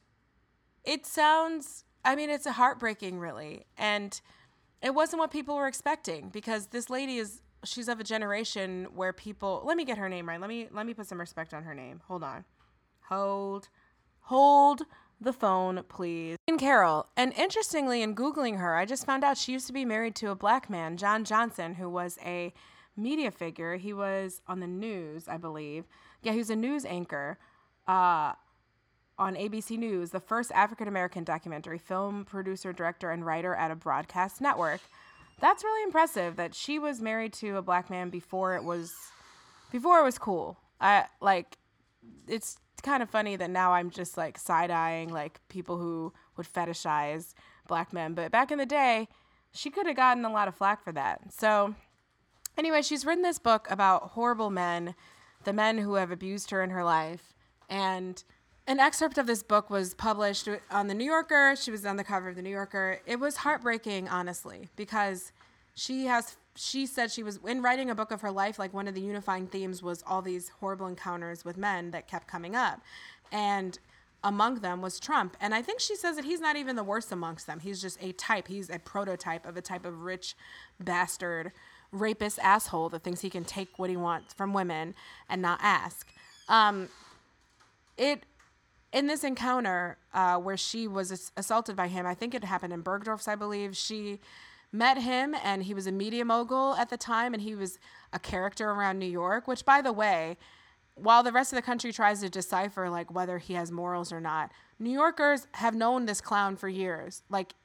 [0.83, 3.65] it sounds, I mean, it's heartbreaking, really.
[3.77, 4.19] And
[4.81, 9.13] it wasn't what people were expecting because this lady is, she's of a generation where
[9.13, 10.39] people, let me get her name right.
[10.39, 12.01] Let me, let me put some respect on her name.
[12.07, 12.45] Hold on.
[13.09, 13.69] Hold,
[14.21, 14.83] hold
[15.19, 16.37] the phone, please.
[16.47, 17.07] Jean Carroll.
[17.17, 20.31] And interestingly, in Googling her, I just found out she used to be married to
[20.31, 22.53] a black man, John Johnson, who was a
[22.95, 23.75] media figure.
[23.77, 25.85] He was on the news, I believe.
[26.21, 27.37] Yeah, he was a news anchor
[27.87, 28.33] uh,
[29.19, 33.75] on ABC News, the first African American documentary film producer, director, and writer at a
[33.75, 34.81] broadcast network.
[35.39, 38.93] That's really impressive that she was married to a black man before it was
[39.71, 40.57] before it was cool.
[40.81, 41.57] I like
[42.27, 46.47] it's kind of funny that now I'm just like side eyeing like people who would
[46.47, 47.33] fetishize
[47.67, 48.13] black men.
[48.13, 49.07] But back in the day,
[49.51, 51.33] she could have gotten a lot of flack for that.
[51.33, 51.75] So,
[52.57, 54.95] anyway, she's written this book about horrible men,
[55.43, 57.33] the men who have abused her in her life.
[57.69, 58.23] And
[58.69, 61.55] an excerpt of this book was published on the New Yorker.
[61.55, 62.99] She was on the cover of the New Yorker.
[63.07, 65.31] It was heartbreaking, honestly, because
[65.73, 68.87] she has she said she was in writing a book of her life like one
[68.87, 72.81] of the unifying themes was all these horrible encounters with men that kept coming up.
[73.31, 73.79] And
[74.23, 75.35] among them was Trump.
[75.41, 77.61] And I think she says that he's not even the worst amongst them.
[77.61, 78.49] He's just a type.
[78.49, 80.35] He's a prototype of a type of rich
[80.79, 81.53] bastard
[81.91, 84.93] rapist asshole that thinks he can take what he wants from women
[85.27, 86.11] and not ask.
[86.49, 86.89] Um,
[87.97, 88.25] it
[88.91, 92.81] in this encounter uh, where she was assaulted by him i think it happened in
[92.81, 94.19] bergdorf's i believe she
[94.71, 97.79] met him and he was a media mogul at the time and he was
[98.13, 100.37] a character around New York, which by the way,
[100.95, 104.19] while the rest of the country tries to decipher like whether he has morals or
[104.19, 107.23] not, New Yorkers have known this clown for years.
[107.29, 107.55] Like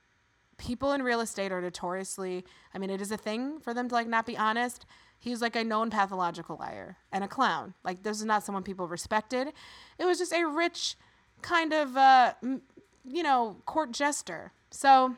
[0.57, 3.95] people in real estate are notoriously, I mean, it is a thing for them to
[3.95, 4.87] like not be honest.
[5.19, 7.75] He's like a known pathological liar and a clown.
[7.83, 9.53] Like this is not someone people respected.
[9.99, 10.97] It was just a rich
[11.43, 12.35] kind of uh
[13.07, 14.53] you know, court jester.
[14.71, 15.17] So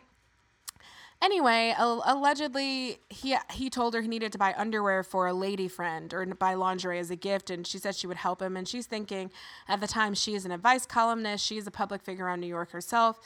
[1.22, 6.12] Anyway, allegedly he he told her he needed to buy underwear for a lady friend
[6.12, 8.54] or buy lingerie as a gift, and she said she would help him.
[8.54, 9.30] And she's thinking,
[9.66, 11.44] at the time, she is an advice columnist.
[11.44, 13.18] She's a public figure on New York herself,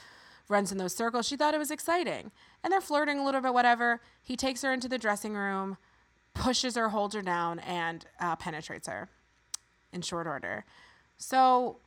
[0.49, 1.27] runs in those circles.
[1.27, 2.31] She thought it was exciting,
[2.63, 4.01] and they're flirting a little bit, whatever.
[4.23, 5.77] He takes her into the dressing room,
[6.33, 9.09] pushes her, holds her down, and uh, penetrates her
[9.93, 10.65] in short order.
[11.19, 11.79] So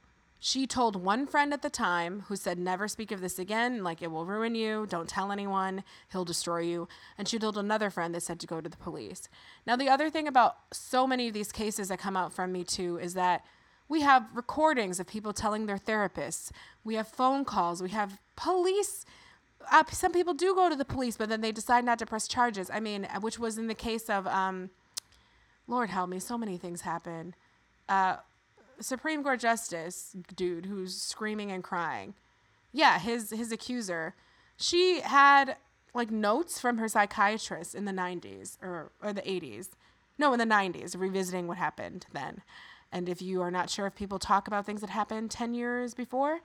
[0.46, 4.02] she told one friend at the time who said, Never speak of this again, like
[4.02, 6.90] it will ruin you, don't tell anyone, he'll destroy you.
[7.18, 9.30] And she told another friend that said to go to the police.
[9.66, 12.66] Now, the other thing about so many of these cases that come out from Me
[12.66, 13.46] Too is that
[13.88, 16.52] we have recordings of people telling their therapists,
[16.84, 19.06] we have phone calls, we have police.
[19.72, 22.28] Uh, some people do go to the police, but then they decide not to press
[22.28, 22.70] charges.
[22.70, 24.72] I mean, which was in the case of, um,
[25.70, 27.34] Lord help me, so many things happen.
[27.88, 28.18] Uh,
[28.80, 32.14] Supreme Court Justice dude who's screaming and crying.
[32.72, 34.16] Yeah, his his accuser.
[34.58, 35.58] She had
[35.94, 39.70] like notes from her psychiatrist in the 90s or or the 80s.
[40.18, 42.42] No, in the 90s, revisiting what happened then.
[42.92, 45.96] And if you are not sure if people talk about things that happened 10 years
[45.96, 46.42] before,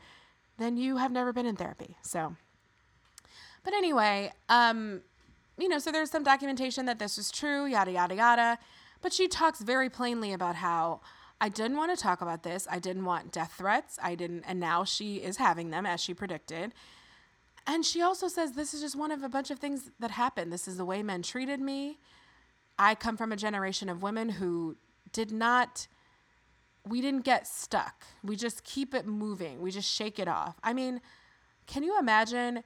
[0.57, 1.97] then you have never been in therapy.
[2.03, 2.37] So
[3.64, 5.03] But anyway, um
[5.59, 8.59] you know, so there's some documentation that this was true, yada yada yada,
[9.03, 11.01] but she talks very plainly about how
[11.40, 12.66] I didn't want to talk about this.
[12.70, 13.98] I didn't want death threats.
[14.03, 16.74] I didn't, and now she is having them as she predicted.
[17.66, 20.53] And she also says this is just one of a bunch of things that happened.
[20.53, 21.98] This is the way men treated me.
[22.79, 24.77] I come from a generation of women who
[25.12, 25.87] did not
[26.88, 28.07] we didn't get stuck.
[28.22, 29.61] We just keep it moving.
[29.61, 30.57] We just shake it off.
[30.62, 31.01] I mean,
[31.66, 32.64] can you imagine?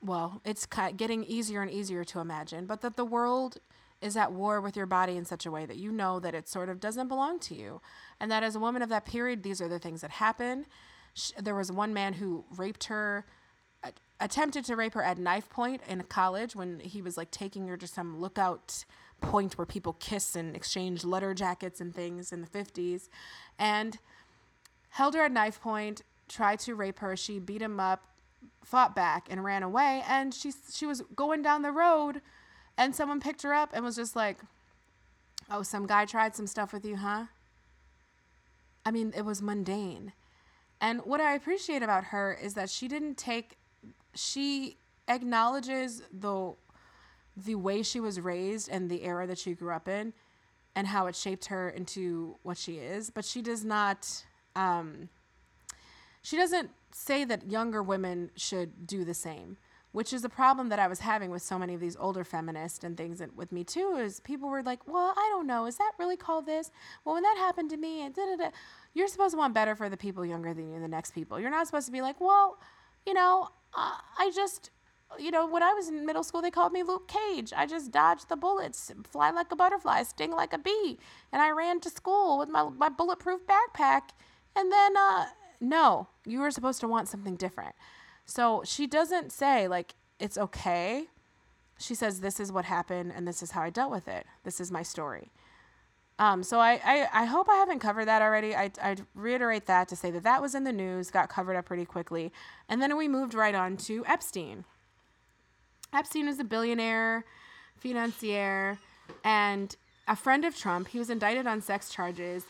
[0.00, 3.58] Well, it's getting easier and easier to imagine, but that the world
[4.04, 6.46] is at war with your body in such a way that you know that it
[6.46, 7.80] sort of doesn't belong to you.
[8.20, 10.66] And that as a woman of that period, these are the things that happen.
[11.40, 13.24] There was one man who raped her,
[14.20, 17.78] attempted to rape her at knife point in college when he was like taking her
[17.78, 18.84] to some lookout
[19.22, 23.08] point where people kiss and exchange letter jackets and things in the 50s.
[23.58, 23.98] And
[24.90, 27.16] held her at knife point, tried to rape her.
[27.16, 28.04] She beat him up,
[28.62, 30.02] fought back, and ran away.
[30.06, 32.20] And she, she was going down the road
[32.76, 34.38] and someone picked her up and was just like,
[35.50, 37.24] Oh, some guy tried some stuff with you, huh?
[38.84, 40.12] I mean, it was mundane.
[40.80, 43.58] And what I appreciate about her is that she didn't take,
[44.14, 46.54] she acknowledges the
[47.36, 50.12] the way she was raised and the era that she grew up in
[50.76, 54.24] and how it shaped her into what she is but she does not
[54.56, 55.08] um,
[56.22, 59.56] she doesn't say that younger women should do the same
[59.94, 62.82] which is a problem that I was having with so many of these older feminists
[62.82, 65.92] and things with me too is people were like, well, I don't know, is that
[66.00, 66.72] really called this?
[67.04, 68.50] Well, when that happened to me, and da da da,
[68.92, 71.38] you're supposed to want better for the people younger than you, the next people.
[71.38, 72.58] You're not supposed to be like, well,
[73.06, 74.70] you know, uh, I just,
[75.16, 77.52] you know, when I was in middle school, they called me Luke Cage.
[77.56, 80.98] I just dodged the bullets, fly like a butterfly, sting like a bee,
[81.32, 84.10] and I ran to school with my my bulletproof backpack.
[84.56, 85.26] And then, uh,
[85.60, 87.76] no, you were supposed to want something different.
[88.26, 91.06] So she doesn't say, like, it's okay.
[91.78, 94.26] She says, this is what happened and this is how I dealt with it.
[94.44, 95.30] This is my story.
[96.18, 98.54] Um, so I, I, I hope I haven't covered that already.
[98.54, 101.64] I, I reiterate that to say that that was in the news, got covered up
[101.66, 102.32] pretty quickly.
[102.68, 104.64] And then we moved right on to Epstein.
[105.92, 107.24] Epstein is a billionaire,
[107.76, 108.78] financier,
[109.24, 109.74] and
[110.06, 110.88] a friend of Trump.
[110.88, 112.44] He was indicted on sex charges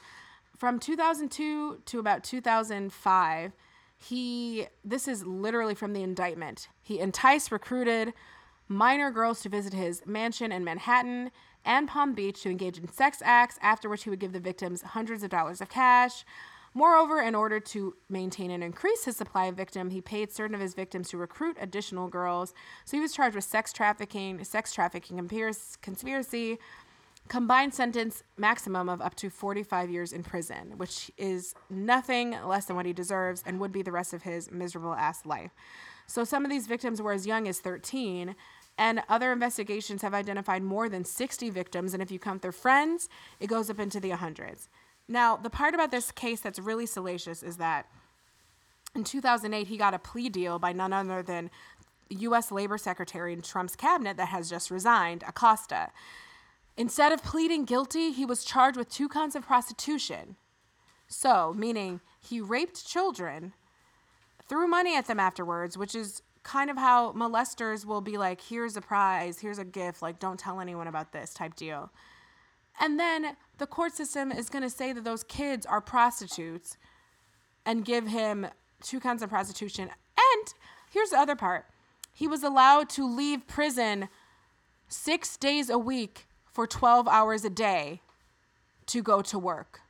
[0.57, 3.53] from 2002 to about 2005
[3.97, 6.69] he, this is literally from the indictment.
[6.83, 8.13] He enticed, recruited
[8.69, 11.31] minor girls to visit his mansion in Manhattan
[11.65, 14.83] and Palm Beach to engage in sex acts, after which he would give the victims
[14.83, 16.25] hundreds of dollars of cash.
[16.77, 20.61] Moreover, in order to maintain and increase his supply of victim, he paid certain of
[20.61, 22.53] his victims to recruit additional girls.
[22.85, 25.17] So he was charged with sex trafficking, sex trafficking
[25.83, 26.59] conspiracy,
[27.29, 32.77] combined sentence maximum of up to 45 years in prison, which is nothing less than
[32.77, 35.53] what he deserves and would be the rest of his miserable ass life.
[36.07, 38.35] So some of these victims were as young as 13,
[38.77, 43.09] and other investigations have identified more than 60 victims, and if you count their friends,
[43.41, 44.69] it goes up into the hundreds.
[45.09, 47.87] Now, the part about this case that's really salacious is that
[48.95, 51.51] in 2008, he got a plea deal by none other than
[52.11, 52.53] U.S.
[52.53, 55.91] Labor Secretary in Trump's cabinet that has just resigned, Acosta.
[56.77, 60.37] Instead of pleading guilty, he was charged with two counts of prostitution.
[61.07, 63.53] So, meaning he raped children,
[64.49, 68.77] threw money at them afterwards, which is kind of how molesters will be like, here's
[68.77, 71.91] a prize, here's a gift, like, don't tell anyone about this type deal.
[72.81, 76.77] And then the court system is going to say that those kids are prostitutes
[77.65, 78.49] and give him
[78.83, 79.91] two counts of prostitution.
[80.19, 80.55] And
[80.91, 81.67] here's the other part
[82.13, 84.09] he was allowed to leave prison
[84.89, 88.01] six days a week for 12 hours a day
[88.87, 89.81] to go to work.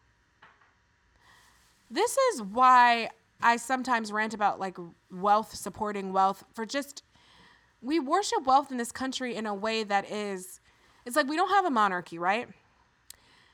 [1.90, 3.11] This is why
[3.42, 4.79] I sometimes rant about like
[5.12, 7.03] wealth supporting wealth for just
[7.83, 10.61] we worship wealth in this country in a way that is
[11.05, 12.48] it's like we don't have a monarchy, right?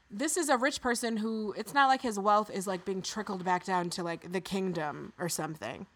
[0.09, 3.45] This is a rich person who it's not like his wealth is like being trickled
[3.45, 5.87] back down to like the kingdom or something.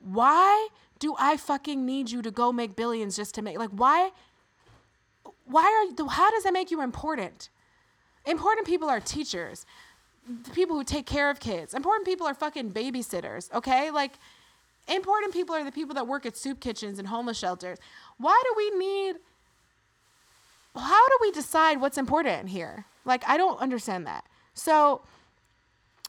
[0.00, 4.12] Why do I fucking need you to go make billions just to make like why
[5.46, 7.48] why are you, how does that make you important?
[8.26, 9.66] Important people are teachers,
[10.44, 11.74] the people who take care of kids.
[11.74, 13.90] Important people are fucking babysitters, okay?
[13.90, 14.12] Like,
[14.88, 17.78] important people are the people that work at soup kitchens and homeless shelters.
[18.18, 19.16] Why do we need,
[20.76, 22.84] how do we decide what's important here?
[23.04, 24.24] Like, I don't understand that.
[24.54, 25.02] So,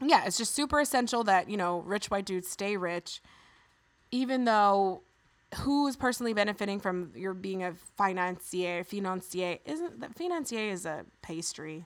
[0.01, 3.21] yeah, it's just super essential that, you know, rich white dudes stay rich,
[4.11, 5.01] even though
[5.57, 9.57] who's personally benefiting from your being a financier, financier?
[9.65, 11.85] Isn't that financier is a pastry?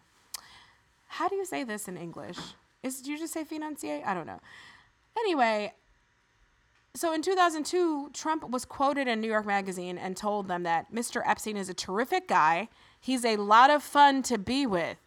[1.07, 2.37] How do you say this in English?
[2.83, 4.01] Is do you just say financier?
[4.05, 4.39] I don't know.
[5.17, 5.73] Anyway,
[6.93, 11.21] so in 2002, Trump was quoted in New York Magazine and told them that Mr.
[11.25, 12.69] Epstein is a terrific guy.
[12.99, 14.97] He's a lot of fun to be with.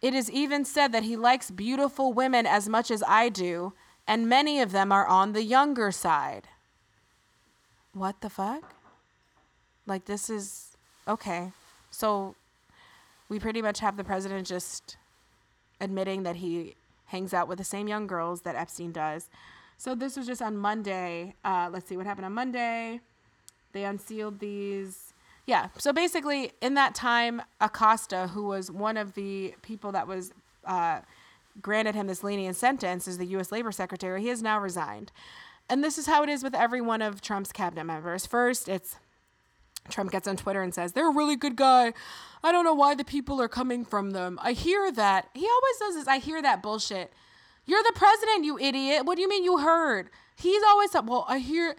[0.00, 3.72] It is even said that he likes beautiful women as much as I do,
[4.06, 6.48] and many of them are on the younger side
[7.98, 8.74] what the fuck?
[9.86, 10.76] Like, this is
[11.06, 11.52] okay.
[11.90, 12.34] So,
[13.28, 14.96] we pretty much have the president just
[15.80, 16.74] admitting that he
[17.06, 19.28] hangs out with the same young girls that Epstein does.
[19.76, 21.34] So this was just on Monday.
[21.44, 23.00] Uh, let's see what happened on Monday.
[23.72, 25.14] They unsealed these.
[25.46, 25.68] Yeah.
[25.78, 30.32] So basically, in that time, Acosta, who was one of the people that was
[30.64, 31.00] uh,
[31.62, 33.52] granted him this lenient sentence as the U.S.
[33.52, 35.12] Labor Secretary, he has now resigned.
[35.68, 38.26] And this is how it is with every one of Trump's cabinet members.
[38.26, 38.96] First, it's
[39.88, 41.92] Trump gets on Twitter and says, They're a really good guy.
[42.42, 44.38] I don't know why the people are coming from them.
[44.42, 45.28] I hear that.
[45.34, 46.08] He always does this.
[46.08, 47.12] I hear that bullshit.
[47.66, 49.04] You're the president, you idiot.
[49.04, 50.08] What do you mean you heard?
[50.36, 51.76] He's always, well, I hear.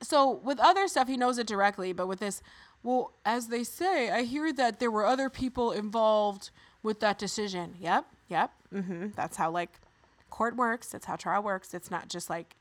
[0.00, 1.92] So with other stuff, he knows it directly.
[1.92, 2.40] But with this,
[2.82, 6.50] well, as they say, I hear that there were other people involved
[6.82, 7.74] with that decision.
[7.80, 8.52] Yep, yep.
[8.72, 9.08] Mm-hmm.
[9.16, 9.80] That's how, like,
[10.30, 10.88] court works.
[10.88, 11.74] That's how trial works.
[11.74, 12.56] It's not just like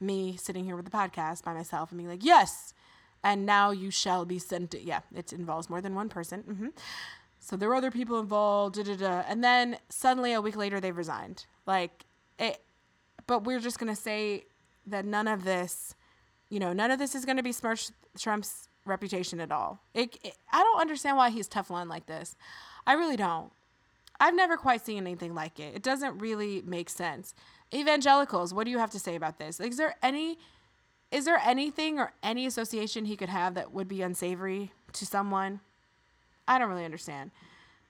[0.00, 2.74] me sitting here with the podcast by myself and being like, yes,
[3.22, 4.72] and now you shall be sent.
[4.72, 6.42] To, yeah, it involves more than one person.
[6.42, 6.68] Mm-hmm.
[7.40, 9.22] So there were other people involved, da, da, da.
[9.28, 11.46] and then suddenly a week later they resigned.
[11.66, 12.04] Like
[12.38, 12.62] it,
[13.26, 14.44] but we're just gonna say
[14.86, 15.94] that none of this,
[16.48, 19.80] you know, none of this is gonna be besmirch Trump's reputation at all.
[19.94, 22.36] It, it, I don't understand why he's Teflon like this.
[22.86, 23.50] I really don't.
[24.20, 25.74] I've never quite seen anything like it.
[25.74, 27.34] It doesn't really make sense.
[27.74, 29.60] Evangelicals, what do you have to say about this?
[29.60, 30.38] Is there any
[31.10, 35.60] is there anything or any association he could have that would be unsavory to someone?
[36.48, 37.30] I don't really understand.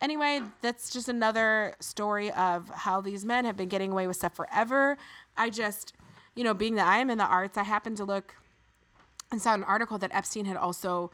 [0.01, 4.35] Anyway, that's just another story of how these men have been getting away with stuff
[4.35, 4.99] forever.
[5.39, 5.95] I just,
[6.35, 8.35] you know, being that I am in the arts, I happened to look
[9.31, 11.11] and saw an article that Epstein had also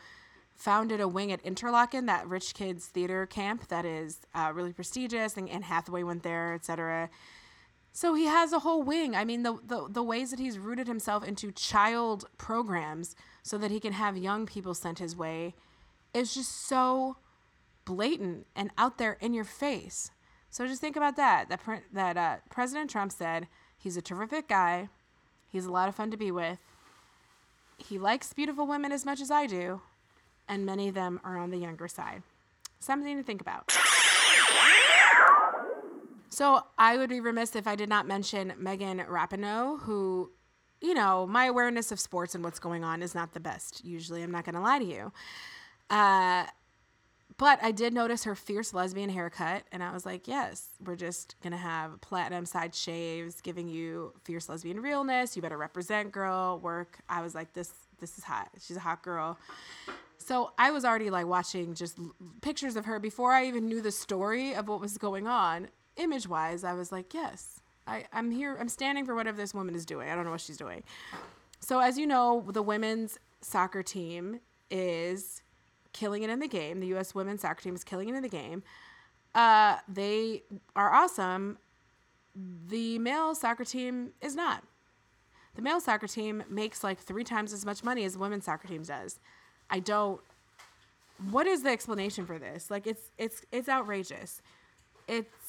[0.56, 5.36] founded a wing at Interlochen, that rich kids theater camp that is uh, really prestigious,
[5.36, 7.08] and Anne Hathaway went there, etc.
[7.92, 9.16] So he has a whole wing.
[9.16, 13.70] I mean, the, the, the ways that he's rooted himself into child programs so that
[13.70, 15.54] he can have young people sent his way
[16.14, 17.16] is just so
[17.84, 20.10] blatant and out there in your face.
[20.50, 21.48] So just think about that.
[21.48, 21.60] That,
[21.92, 24.88] that uh, President Trump said he's a terrific guy.
[25.48, 26.58] He's a lot of fun to be with.
[27.78, 29.80] He likes beautiful women as much as I do,
[30.48, 32.22] and many of them are on the younger side.
[32.78, 33.72] Something to think about.
[36.30, 40.30] So I would be remiss if I did not mention Megan Rapinoe, who,
[40.80, 43.84] you know, my awareness of sports and what's going on is not the best.
[43.84, 45.12] Usually, I'm not going to lie to you.
[45.90, 46.46] Uh,
[47.36, 51.36] but I did notice her fierce lesbian haircut, and I was like, yes, we're just
[51.42, 55.36] gonna have platinum side shaves, giving you fierce lesbian realness.
[55.36, 56.58] You better represent, girl.
[56.58, 56.98] Work.
[57.08, 58.50] I was like, this, this is hot.
[58.60, 59.38] She's a hot girl.
[60.18, 61.98] So I was already like watching just
[62.42, 66.28] pictures of her before I even knew the story of what was going on image
[66.28, 68.56] wise, I was like, yes, I, I'm here.
[68.58, 70.08] I'm standing for whatever this woman is doing.
[70.08, 70.82] I don't know what she's doing.
[71.60, 75.42] So, as you know, the women's soccer team is
[75.92, 76.80] killing it in the game.
[76.80, 77.14] The U.S.
[77.14, 78.62] women's soccer team is killing it in the game.
[79.34, 80.42] Uh, they
[80.74, 81.58] are awesome.
[82.68, 84.64] The male soccer team is not.
[85.56, 88.68] The male soccer team makes like three times as much money as the women's soccer
[88.68, 89.18] team does.
[89.68, 90.20] I don't.
[91.30, 92.70] What is the explanation for this?
[92.70, 94.40] Like, it's it's it's outrageous.
[95.08, 95.39] It's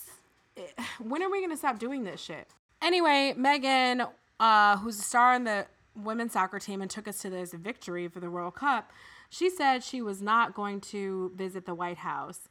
[1.00, 2.48] when are we to stop doing this shit?
[2.82, 4.04] Anyway, Megan,
[4.40, 8.08] uh, who's a star on the women's soccer team and took us to this victory
[8.08, 8.92] for the World Cup,
[9.30, 12.50] she said she was not going to visit the White House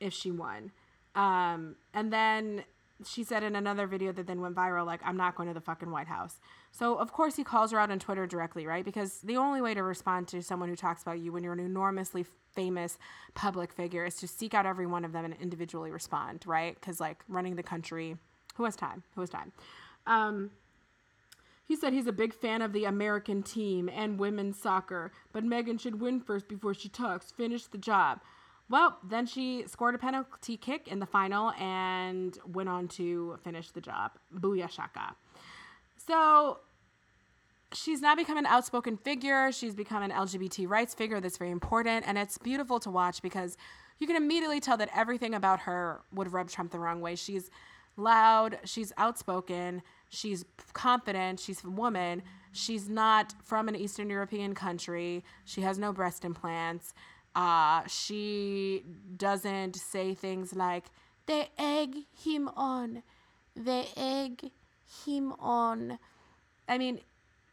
[0.00, 0.72] if she won.
[1.14, 2.64] Um, and then
[3.06, 5.60] she said in another video that then went viral, like, I'm not going to the
[5.60, 6.40] fucking White House.
[6.72, 8.84] So, of course, he calls her out on Twitter directly, right?
[8.84, 11.60] Because the only way to respond to someone who talks about you when you're an
[11.60, 12.24] enormously
[12.54, 12.98] famous
[13.34, 16.74] public figure is to seek out every one of them and individually respond, right?
[16.74, 18.16] Because, like, running the country,
[18.56, 19.04] who has time?
[19.14, 19.52] Who has time?
[20.06, 20.50] Um,
[21.68, 25.78] he said he's a big fan of the American team and women's soccer, but Megan
[25.78, 27.30] should win first before she talks.
[27.30, 28.20] Finish the job.
[28.70, 33.70] Well, then she scored a penalty kick in the final and went on to finish
[33.70, 34.12] the job.
[34.34, 35.16] Booyah shaka.
[35.96, 36.58] So
[37.72, 39.52] she's now become an outspoken figure.
[39.52, 42.06] She's become an LGBT rights figure that's very important.
[42.06, 43.56] And it's beautiful to watch because
[43.98, 47.16] you can immediately tell that everything about her would rub Trump the wrong way.
[47.16, 47.50] She's
[47.96, 55.24] loud, she's outspoken, she's confident, she's a woman, she's not from an Eastern European country,
[55.44, 56.94] she has no breast implants.
[57.34, 58.84] Uh, she
[59.16, 60.86] doesn't say things like,
[61.26, 63.02] they egg him on,
[63.54, 64.50] they egg
[65.04, 65.98] him on.
[66.68, 67.00] I mean,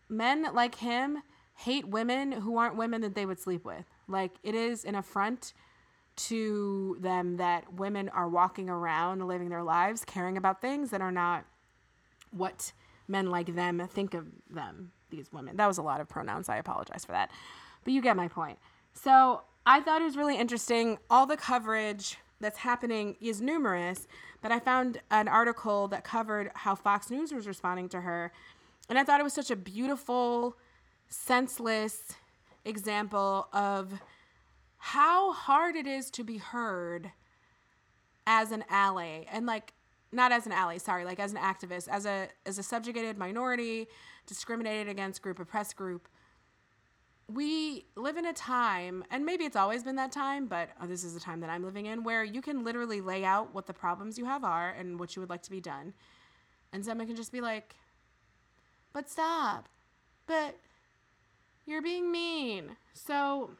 [0.09, 1.23] men like him
[1.57, 3.85] hate women who aren't women that they would sleep with.
[4.07, 5.53] Like, it is an affront
[6.15, 11.11] to them that women are walking around living their lives caring about things that are
[11.11, 11.45] not
[12.31, 12.71] what
[13.07, 15.57] men like them think of them, these women.
[15.57, 16.49] That was a lot of pronouns.
[16.49, 17.31] I apologize for that.
[17.83, 18.57] But you get my point.
[18.93, 20.99] So I thought it was really interesting.
[21.09, 24.07] All the coverage that's happening is numerous,
[24.41, 28.31] but I found an article that covered how Fox News was responding to her.
[28.89, 30.55] And I thought it was such a beautiful,
[31.07, 32.13] senseless
[32.63, 34.01] example of
[34.77, 37.11] how hard it is to be heard
[38.27, 39.73] as an ally and like
[40.11, 43.87] not as an ally sorry like as an activist as a as a subjugated minority
[44.25, 46.07] discriminated against group oppressed group
[47.27, 51.03] we live in a time, and maybe it's always been that time, but oh, this
[51.03, 53.73] is the time that I'm living in, where you can literally lay out what the
[53.73, 55.93] problems you have are and what you would like to be done.
[56.71, 57.75] And someone can just be like,
[58.93, 59.67] but stop.
[60.27, 60.55] But
[61.65, 62.75] you're being mean.
[62.93, 63.51] So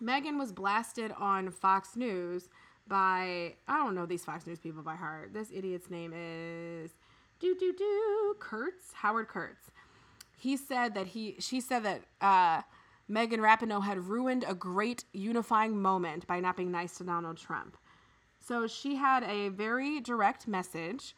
[0.00, 2.48] Megan was blasted on Fox News
[2.86, 5.32] by, I don't know these Fox News people by heart.
[5.32, 6.90] This idiot's name is
[7.40, 9.70] do do do Kurtz, Howard Kurtz
[10.44, 12.62] he said that he she said that uh,
[13.08, 17.76] Megan Rapinoe had ruined a great unifying moment by not being nice to Donald Trump.
[18.40, 21.14] So she had a very direct message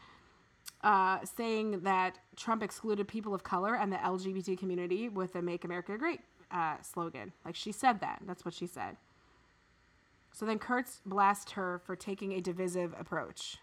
[0.82, 5.64] uh, saying that Trump excluded people of color and the LGBT community with the Make
[5.64, 6.20] America Great
[6.51, 7.32] uh, slogan.
[7.45, 8.22] Like she said that.
[8.26, 8.97] That's what she said.
[10.32, 13.59] So then Kurtz blasts her for taking a divisive approach.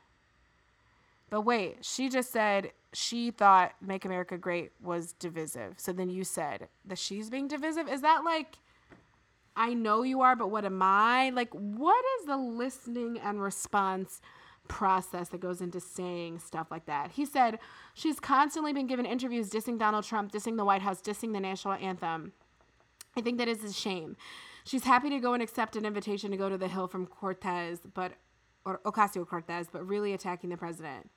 [1.33, 5.79] But wait, she just said she thought Make America Great was divisive.
[5.79, 7.89] So then you said that she's being divisive.
[7.89, 8.59] Is that like,
[9.55, 11.31] I know you are, but what am I?
[11.31, 14.21] Like, what is the listening and response
[14.67, 17.13] process that goes into saying stuff like that?
[17.13, 17.57] He said
[17.95, 21.73] she's constantly been given interviews dissing Donald Trump, dissing the White House, dissing the national
[21.73, 22.33] anthem.
[23.17, 24.17] I think that is a shame.
[24.65, 27.79] She's happy to go and accept an invitation to go to the Hill from Cortez,
[27.95, 28.11] but
[28.65, 31.09] or Ocasio Cortez, but really attacking the president.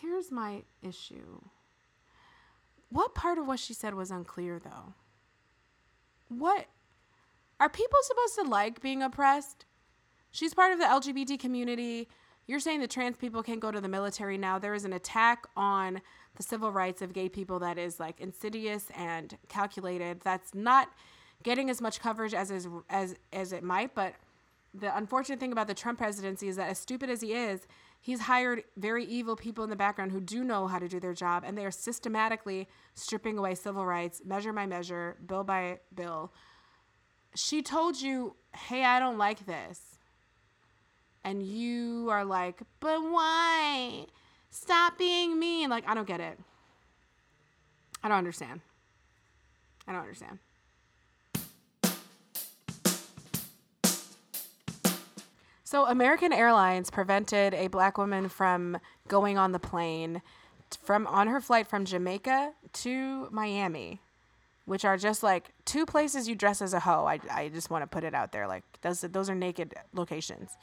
[0.00, 1.40] Here's my issue.
[2.90, 4.94] What part of what she said was unclear, though?
[6.28, 6.66] What?
[7.58, 9.64] Are people supposed to like being oppressed?
[10.30, 12.08] She's part of the LGBT community.
[12.46, 14.58] You're saying that trans people can't go to the military now.
[14.58, 16.00] There is an attack on
[16.36, 20.20] the civil rights of gay people that is like insidious and calculated.
[20.20, 20.90] That's not
[21.42, 24.14] getting as much coverage as is, as as it might, but
[24.74, 27.66] the unfortunate thing about the Trump presidency is that as stupid as he is,
[28.06, 31.12] he's hired very evil people in the background who do know how to do their
[31.12, 36.32] job and they are systematically stripping away civil rights, measure by measure, bill by bill.
[37.34, 39.98] She told you, "Hey, I don't like this."
[41.24, 44.06] And you are like, "But why?
[44.50, 46.38] Stop being mean." Like, I don't get it.
[48.04, 48.60] I don't understand.
[49.88, 50.38] I don't understand.
[55.66, 60.22] So, American Airlines prevented a black woman from going on the plane
[60.80, 64.00] from on her flight from Jamaica to Miami,
[64.64, 67.06] which are just like two places you dress as a hoe.
[67.06, 68.46] I, I just want to put it out there.
[68.46, 70.56] Like, those, those are naked locations.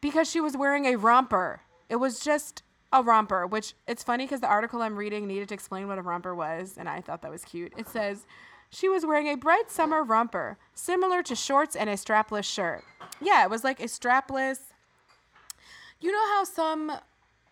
[0.00, 1.60] Because she was wearing a romper.
[1.90, 5.54] It was just a romper, which it's funny because the article I'm reading needed to
[5.54, 7.74] explain what a romper was, and I thought that was cute.
[7.76, 8.24] It says,
[8.74, 12.84] she was wearing a bright summer romper, similar to shorts and a strapless shirt.
[13.20, 14.58] Yeah, it was like a strapless.
[16.00, 16.92] You know how some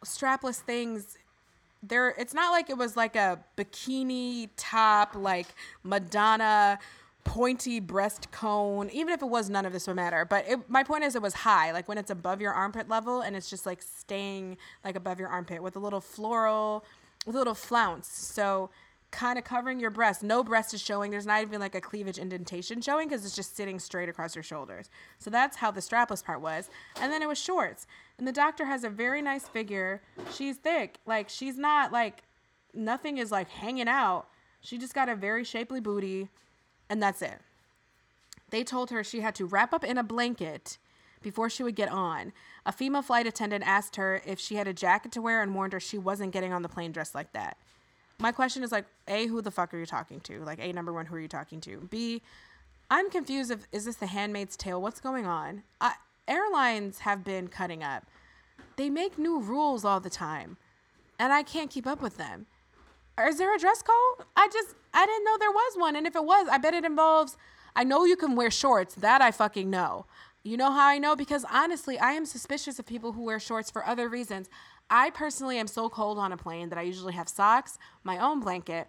[0.04, 1.16] strapless things
[1.84, 5.46] there it's not like it was like a bikini top like
[5.84, 6.78] Madonna
[7.24, 8.90] pointy breast cone.
[8.90, 10.24] Even if it was none of this would matter.
[10.24, 13.20] But it, my point is it was high, like when it's above your armpit level
[13.20, 16.84] and it's just like staying like above your armpit with a little floral
[17.24, 18.08] with a little flounce.
[18.08, 18.70] So
[19.12, 20.22] kind of covering your breast.
[20.22, 21.10] No breast is showing.
[21.10, 24.42] There's not even like a cleavage indentation showing because it's just sitting straight across your
[24.42, 24.90] shoulders.
[25.18, 26.70] So that's how the strapless part was.
[27.00, 27.86] And then it was shorts.
[28.18, 30.02] And the doctor has a very nice figure.
[30.32, 30.98] She's thick.
[31.06, 32.22] Like she's not like
[32.74, 34.26] nothing is like hanging out.
[34.60, 36.28] She just got a very shapely booty
[36.88, 37.38] and that's it.
[38.50, 40.78] They told her she had to wrap up in a blanket
[41.20, 42.32] before she would get on.
[42.66, 45.72] A female flight attendant asked her if she had a jacket to wear and warned
[45.74, 47.56] her she wasn't getting on the plane dressed like that
[48.22, 50.38] my question is like, A, who the fuck are you talking to?
[50.44, 51.88] Like, A, number one, who are you talking to?
[51.90, 52.22] B,
[52.88, 54.80] I'm confused if is this the handmaid's tale?
[54.80, 55.64] What's going on?
[55.80, 55.94] I,
[56.28, 58.06] airlines have been cutting up.
[58.76, 60.56] They make new rules all the time,
[61.18, 62.46] and I can't keep up with them.
[63.20, 64.26] Is there a dress code?
[64.36, 66.84] I just I didn't know there was one, and if it was, I bet it
[66.84, 67.36] involves.
[67.74, 68.94] I know you can wear shorts.
[68.94, 70.06] That I fucking know.
[70.44, 71.14] You know how I know?
[71.14, 74.48] Because honestly, I am suspicious of people who wear shorts for other reasons.
[74.90, 78.40] I personally am so cold on a plane that I usually have socks, my own
[78.40, 78.88] blanket,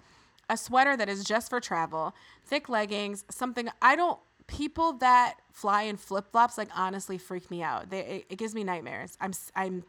[0.50, 2.14] a sweater that is just for travel,
[2.46, 7.90] thick leggings, something I don't people that fly in flip-flops like honestly freak me out.
[7.90, 9.18] They it, it gives me nightmares.
[9.22, 9.84] I'm I'm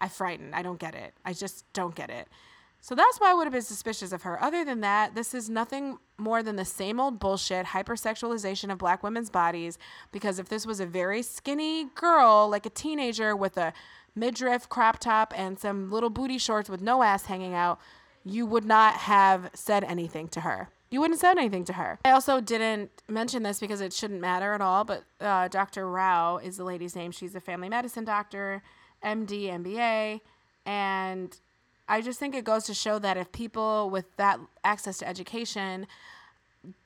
[0.00, 0.54] I frightened.
[0.54, 1.12] I don't get it.
[1.24, 2.28] I just don't get it.
[2.82, 4.42] So that's why I would have been suspicious of her.
[4.42, 9.02] Other than that, this is nothing more than the same old bullshit hypersexualization of black
[9.02, 9.78] women's bodies
[10.12, 13.74] because if this was a very skinny girl like a teenager with a
[14.20, 17.80] midriff crop top and some little booty shorts with no ass hanging out
[18.24, 20.68] you would not have said anything to her.
[20.90, 21.98] You wouldn't have said anything to her.
[22.04, 26.38] I also didn't mention this because it shouldn't matter at all but uh, dr Rowe
[26.42, 27.10] is the lady's name.
[27.12, 28.62] She's a family medicine doctor
[29.02, 30.20] md mba
[30.66, 31.36] and
[31.88, 35.86] I just think it goes to show that if people with that access to education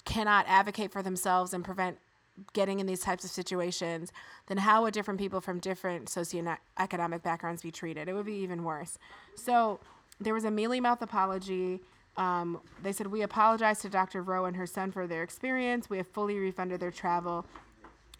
[0.04, 1.98] cannot advocate for themselves and prevent
[2.52, 4.12] getting in these types of situations,
[4.46, 8.08] then how would different people from different socioeconomic backgrounds be treated?
[8.08, 8.98] It would be even worse.
[9.34, 9.80] So
[10.20, 11.80] there was a mealy mouth apology.
[12.16, 14.22] Um, they said, We apologize to Dr.
[14.22, 15.90] Rowe and her son for their experience.
[15.90, 17.46] We have fully refunded their travel.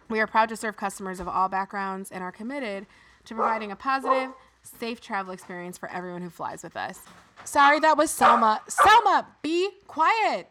[0.08, 2.86] We are proud to serve customers of all backgrounds and are committed
[3.24, 4.30] to providing a positive,
[4.62, 7.00] safe travel experience for everyone who flies with us.
[7.44, 8.60] Sorry, that was Selma.
[8.68, 10.48] Selma, be quiet.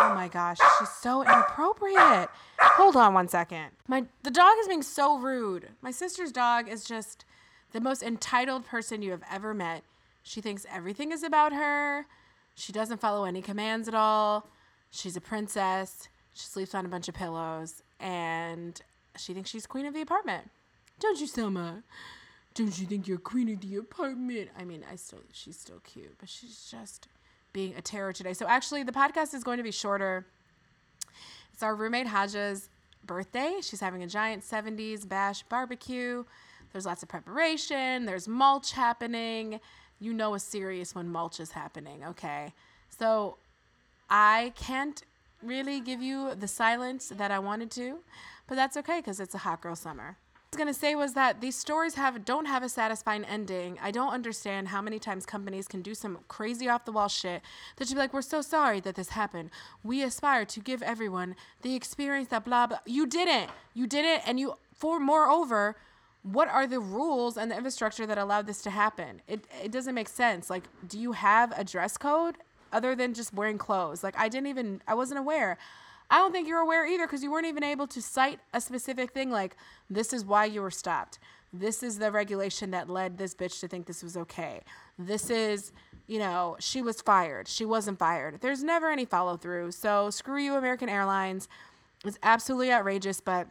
[0.00, 2.28] Oh my gosh, she's so inappropriate.
[2.60, 3.70] Hold on one second.
[3.86, 5.70] My the dog is being so rude.
[5.82, 7.24] My sister's dog is just
[7.72, 9.82] the most entitled person you have ever met.
[10.22, 12.06] She thinks everything is about her.
[12.54, 14.48] She doesn't follow any commands at all.
[14.90, 16.08] She's a princess.
[16.34, 18.80] She sleeps on a bunch of pillows and
[19.16, 20.50] she thinks she's queen of the apartment.
[21.00, 21.82] Don't you, Selma?
[22.58, 24.50] don't you think you're queen of the apartment?
[24.58, 27.06] I mean, I still, she's still cute, but she's just
[27.52, 28.32] being a terror today.
[28.32, 30.26] So actually, the podcast is going to be shorter.
[31.52, 32.68] It's our roommate Haja's
[33.04, 33.56] birthday.
[33.62, 36.24] She's having a giant 70s bash barbecue.
[36.72, 38.04] There's lots of preparation.
[38.04, 39.60] There's mulch happening.
[40.00, 42.52] You know it's serious when mulch is happening, okay?
[42.98, 43.38] So
[44.08, 45.02] I can't
[45.42, 47.98] really give you the silence that I wanted to,
[48.46, 50.16] but that's okay because it's a hot girl summer
[50.50, 53.78] was gonna say was that these stories have don't have a satisfying ending.
[53.82, 57.42] I don't understand how many times companies can do some crazy off the wall shit
[57.76, 59.50] that you be like, "We're so sorry that this happened.
[59.84, 63.50] We aspire to give everyone the experience that blah blah." You didn't.
[63.74, 65.76] You didn't, and you for moreover,
[66.22, 69.20] what are the rules and the infrastructure that allowed this to happen?
[69.28, 70.48] It it doesn't make sense.
[70.48, 72.36] Like, do you have a dress code
[72.72, 74.02] other than just wearing clothes?
[74.02, 74.80] Like, I didn't even.
[74.88, 75.58] I wasn't aware.
[76.10, 79.12] I don't think you're aware either because you weren't even able to cite a specific
[79.12, 79.56] thing like,
[79.90, 81.18] this is why you were stopped.
[81.52, 84.62] This is the regulation that led this bitch to think this was okay.
[84.98, 85.72] This is,
[86.06, 87.48] you know, she was fired.
[87.48, 88.40] She wasn't fired.
[88.40, 89.72] There's never any follow through.
[89.72, 91.48] So screw you, American Airlines.
[92.04, 93.48] It's absolutely outrageous, but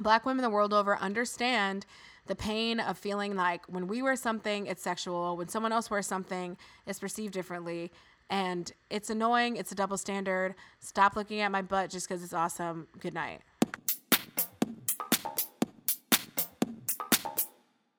[0.00, 1.86] black women the world over understand
[2.26, 5.36] the pain of feeling like when we wear something, it's sexual.
[5.36, 6.56] When someone else wears something,
[6.86, 7.90] it's perceived differently
[8.30, 9.56] and it's annoying.
[9.56, 10.54] It's a double standard.
[10.80, 12.88] Stop looking at my butt just because it's awesome.
[13.00, 13.40] Good night.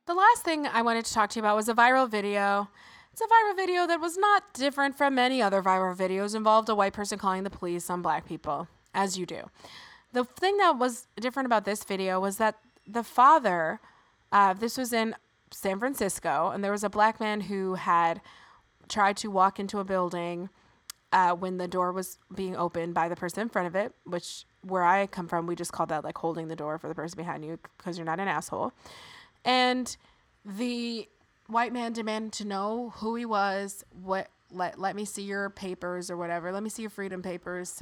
[0.05, 2.69] The last thing I wanted to talk to you about was a viral video.
[3.11, 6.75] It's a viral video that was not different from many other viral videos, involved a
[6.75, 9.49] white person calling the police on black people, as you do.
[10.13, 12.57] The thing that was different about this video was that
[12.87, 13.79] the father,
[14.31, 15.15] uh, this was in
[15.51, 18.21] San Francisco, and there was a black man who had
[18.89, 20.49] tried to walk into a building
[21.11, 24.45] uh, when the door was being opened by the person in front of it, which
[24.61, 27.17] where I come from, we just call that like holding the door for the person
[27.17, 28.73] behind you because you're not an asshole.
[29.45, 29.95] And
[30.45, 31.07] the
[31.47, 36.09] white man demanded to know who he was, what let let me see your papers
[36.09, 36.51] or whatever.
[36.51, 37.81] Let me see your freedom papers.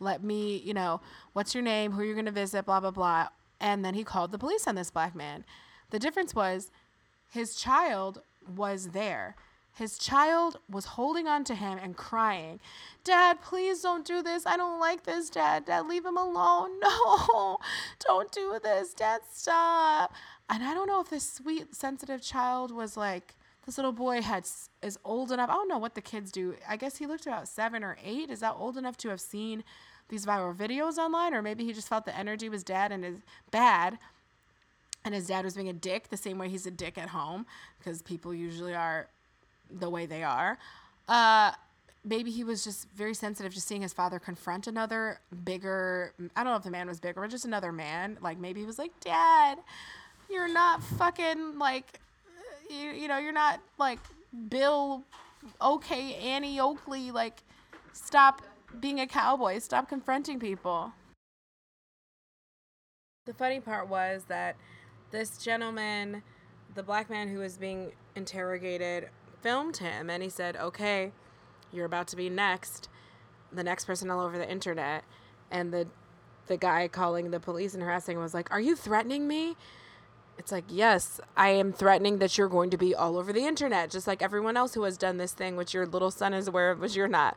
[0.00, 1.00] Let me, you know,
[1.32, 3.28] what's your name, who you're going to visit, blah blah blah.
[3.60, 5.44] And then he called the police on this black man.
[5.90, 6.70] The difference was
[7.30, 8.22] his child
[8.56, 9.36] was there.
[9.74, 12.60] His child was holding on to him and crying,
[13.04, 14.46] Dad, please don't do this.
[14.46, 15.64] I don't like this, Dad.
[15.64, 16.70] Dad, leave him alone.
[16.82, 17.58] No,
[18.00, 18.92] don't do this.
[18.92, 20.12] Dad, stop.
[20.50, 24.46] And I don't know if this sweet, sensitive child was like, this little boy had
[24.82, 25.48] is old enough.
[25.48, 26.56] I don't know what the kids do.
[26.68, 28.28] I guess he looked about seven or eight.
[28.28, 29.64] Is that old enough to have seen
[30.08, 31.32] these viral videos online?
[31.32, 33.18] Or maybe he just felt the energy was dad and is
[33.50, 33.98] bad
[35.04, 37.46] and his dad was being a dick the same way he's a dick at home
[37.78, 39.08] because people usually are
[39.78, 40.58] the way they are.
[41.08, 41.52] Uh,
[42.04, 46.12] maybe he was just very sensitive to seeing his father confront another bigger.
[46.36, 48.18] I don't know if the man was bigger, but just another man.
[48.20, 49.58] Like maybe he was like, "Dad,
[50.30, 52.00] you're not fucking like,
[52.70, 54.00] you, you know, you're not like
[54.48, 55.04] Bill,
[55.60, 57.10] okay, Annie Oakley.
[57.10, 57.42] Like,
[57.92, 58.42] stop
[58.80, 59.58] being a cowboy.
[59.58, 60.92] Stop confronting people."
[63.26, 64.56] The funny part was that
[65.12, 66.24] this gentleman,
[66.74, 69.10] the black man who was being interrogated,
[69.42, 71.12] filmed him and he said, okay,
[71.72, 72.88] you're about to be next,
[73.52, 75.04] the next person all over the internet.
[75.50, 75.86] And the
[76.46, 79.56] the guy calling the police and harassing was like, Are you threatening me?
[80.38, 83.90] It's like, Yes, I am threatening that you're going to be all over the internet,
[83.90, 86.70] just like everyone else who has done this thing, which your little son is aware
[86.70, 87.36] of, which you're not.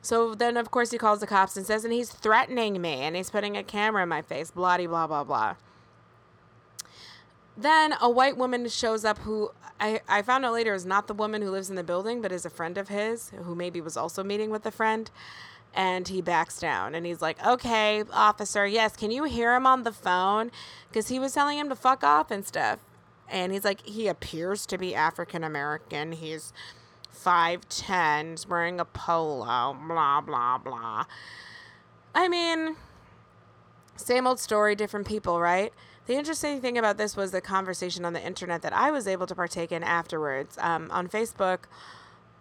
[0.00, 3.16] So then, of course, he calls the cops and says, and he's threatening me and
[3.16, 5.56] he's putting a camera in my face, blah, blah, blah, blah.
[7.56, 9.50] Then a white woman shows up who
[9.80, 12.32] I, I found out later is not the woman who lives in the building, but
[12.32, 15.10] is a friend of his who maybe was also meeting with a friend.
[15.74, 19.82] And he backs down and he's like, okay, officer, yes, can you hear him on
[19.82, 20.50] the phone?
[20.88, 22.78] Because he was telling him to fuck off and stuff.
[23.28, 26.12] And he's like, he appears to be African American.
[26.12, 26.54] He's
[27.14, 31.04] 5'10, he's wearing a polo, blah, blah, blah.
[32.14, 32.76] I mean,
[33.96, 35.74] same old story, different people, right?
[36.06, 39.26] The interesting thing about this was the conversation on the internet that I was able
[39.26, 40.56] to partake in afterwards.
[40.60, 41.60] Um, on Facebook,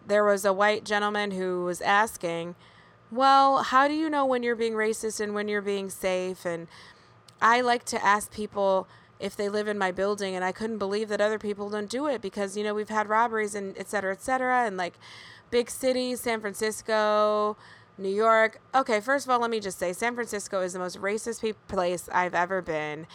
[0.05, 2.55] there was a white gentleman who was asking,
[3.11, 6.45] Well, how do you know when you're being racist and when you're being safe?
[6.45, 6.68] And
[7.41, 8.88] I like to ask people
[9.20, 12.05] if they live in my building, and I couldn't believe that other people don't do
[12.05, 14.93] it because, you know, we've had robberies and et cetera, et cetera, and like
[15.49, 17.57] big cities, San Francisco,
[17.97, 18.61] New York.
[18.76, 22.09] Okay, first of all, let me just say San Francisco is the most racist place
[22.11, 23.07] I've ever been.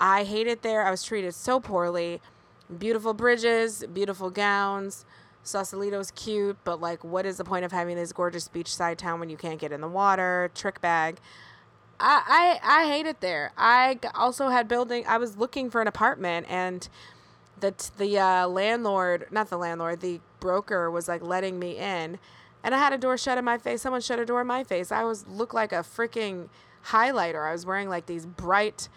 [0.00, 0.82] I hate it there.
[0.82, 2.20] I was treated so poorly.
[2.78, 5.04] Beautiful bridges, beautiful gowns.
[5.42, 9.30] Sausalito's cute, but like, what is the point of having this gorgeous beachside town when
[9.30, 10.50] you can't get in the water?
[10.54, 11.18] Trick bag.
[11.98, 13.52] I, I, I hate it there.
[13.56, 15.04] I also had building.
[15.08, 16.88] I was looking for an apartment, and
[17.58, 22.18] the the uh, landlord, not the landlord, the broker was like letting me in,
[22.62, 23.82] and I had a door shut in my face.
[23.82, 24.92] Someone shut a door in my face.
[24.92, 26.48] I was looked like a freaking
[26.86, 27.48] highlighter.
[27.48, 28.88] I was wearing like these bright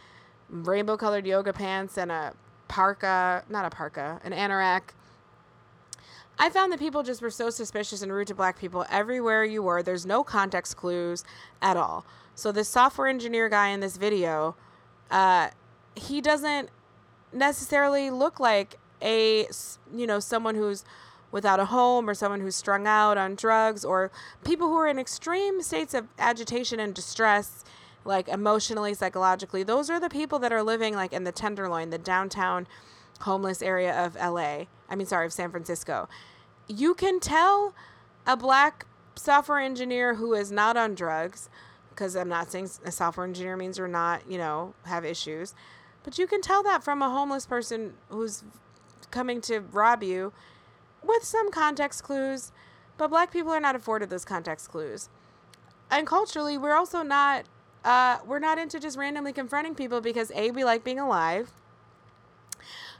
[0.51, 2.33] rainbow colored yoga pants and a
[2.67, 4.81] parka, not a parka, an anorak.
[6.37, 9.63] I found that people just were so suspicious and rude to black people everywhere you
[9.63, 9.81] were.
[9.81, 11.23] There's no context clues
[11.61, 12.05] at all.
[12.35, 14.55] So this software engineer guy in this video,
[15.09, 15.49] uh,
[15.95, 16.69] he doesn't
[17.33, 19.47] necessarily look like a
[19.93, 20.83] you know someone who's
[21.31, 24.11] without a home or someone who's strung out on drugs or
[24.43, 27.63] people who are in extreme states of agitation and distress
[28.05, 29.63] like emotionally, psychologically.
[29.63, 32.67] Those are the people that are living like in the Tenderloin, the downtown
[33.21, 34.65] homeless area of LA.
[34.89, 36.09] I mean, sorry, of San Francisco.
[36.67, 37.73] You can tell
[38.25, 38.85] a black
[39.15, 41.49] software engineer who is not on drugs,
[41.89, 45.53] because I'm not saying a software engineer means you're not, you know, have issues,
[46.03, 48.43] but you can tell that from a homeless person who's
[49.11, 50.33] coming to rob you
[51.03, 52.51] with some context clues.
[52.97, 55.09] But black people are not afforded those context clues.
[55.89, 57.45] And culturally, we're also not
[57.83, 61.51] uh, we're not into just randomly confronting people because A, we like being alive.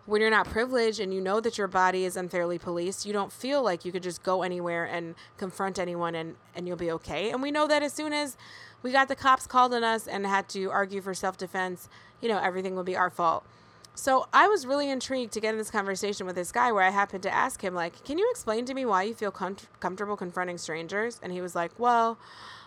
[0.08, 3.32] When you're not privileged and you know that your body is unfairly policed, you don't
[3.32, 7.30] feel like you could just go anywhere and confront anyone and, and you'll be okay.
[7.30, 8.36] And we know that as soon as
[8.82, 11.88] we got the cops called on us and had to argue for self defense,
[12.20, 13.46] you know, everything will be our fault.
[13.94, 16.90] So I was really intrigued to get in this conversation with this guy where I
[16.90, 20.16] happened to ask him, like, can you explain to me why you feel com- comfortable
[20.16, 21.20] confronting strangers?
[21.22, 22.18] And he was like, well,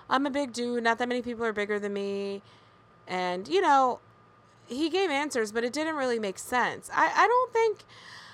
[0.09, 0.85] I'm a big dude.
[0.85, 2.43] Not that many people are bigger than me.
[3.07, 4.01] And, you know,
[4.67, 6.91] he gave answers, but it didn't really make sense.
[6.93, 7.85] I, I don't think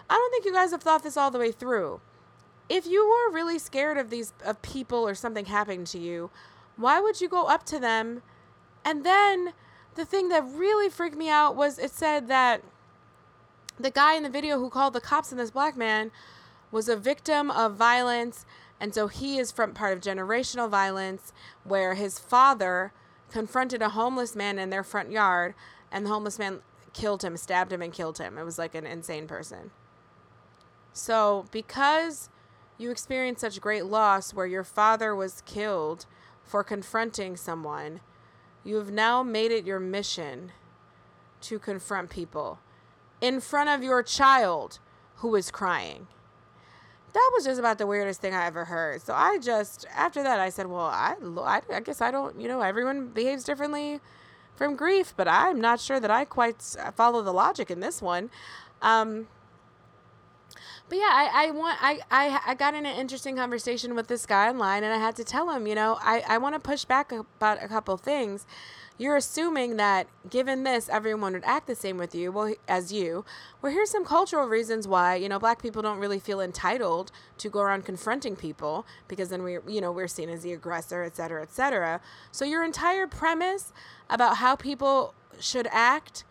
[0.09, 2.01] I don't think you guys have thought this all the way through.
[2.69, 6.31] If you were really scared of these of people or something happening to you,
[6.77, 8.23] why would you go up to them?
[8.85, 9.53] And then
[9.95, 12.63] the thing that really freaked me out was it said that
[13.79, 16.11] the guy in the video who called the cops on this black man
[16.71, 18.47] was a victim of violence
[18.81, 21.33] and so he is from part of generational violence
[21.65, 22.93] where his father
[23.31, 25.55] confronted a homeless man in their front yard
[25.93, 26.61] and the homeless man
[26.93, 28.39] killed him, stabbed him, and killed him.
[28.39, 29.71] It was like an insane person.
[30.93, 32.31] So, because
[32.79, 36.07] you experienced such great loss where your father was killed
[36.43, 38.01] for confronting someone,
[38.65, 40.53] you have now made it your mission
[41.43, 42.59] to confront people
[43.21, 44.79] in front of your child
[45.17, 46.07] who is crying
[47.13, 49.03] that was just about the weirdest thing I ever heard.
[49.03, 52.49] So I just after that I said, well, I, I, I guess I don't, you
[52.49, 54.01] know, everyone behaves differently
[54.55, 56.63] from grief, but I'm not sure that I quite
[56.95, 58.31] follow the logic in this one.
[58.83, 59.27] Um,
[60.89, 64.27] but yeah, I, I want I, I I got in an interesting conversation with this
[64.27, 66.85] guy online, and I had to tell him, you know, I I want to push
[66.85, 68.45] back about a couple things
[69.01, 73.25] you're assuming that given this, everyone would act the same with you, well, as you.
[73.63, 77.49] Well, here's some cultural reasons why you know black people don't really feel entitled to
[77.49, 81.17] go around confronting people because then we, you know, we're seen as the aggressor, et
[81.17, 82.03] cetera, et cetera.
[82.31, 83.73] So your entire premise
[84.11, 86.25] about how people should act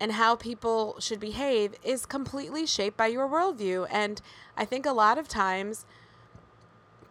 [0.00, 3.86] and how people should behave is completely shaped by your worldview.
[3.92, 4.20] And
[4.56, 5.86] I think a lot of times,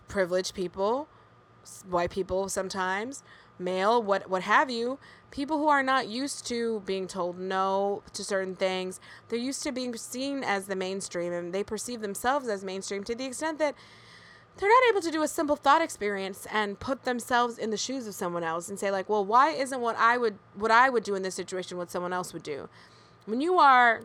[0.09, 1.07] privileged people,
[1.89, 3.23] white people sometimes,
[3.59, 4.99] male, what what have you,
[5.31, 8.99] people who are not used to being told no to certain things,
[9.29, 13.15] they're used to being seen as the mainstream and they perceive themselves as mainstream to
[13.15, 13.75] the extent that
[14.57, 18.07] they're not able to do a simple thought experience and put themselves in the shoes
[18.07, 21.03] of someone else and say like, well, why isn't what I would what I would
[21.03, 22.69] do in this situation what someone else would do?
[23.25, 24.01] When you are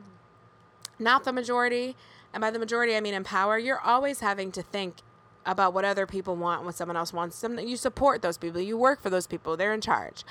[0.98, 1.96] not the majority,
[2.32, 4.96] and by the majority I mean in power, you're always having to think
[5.45, 7.36] about what other people want, what someone else wants.
[7.36, 10.24] Some you support those people, you work for those people, they're in charge,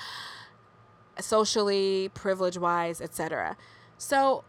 [1.20, 3.56] socially, privilege wise, etc.
[3.98, 4.44] So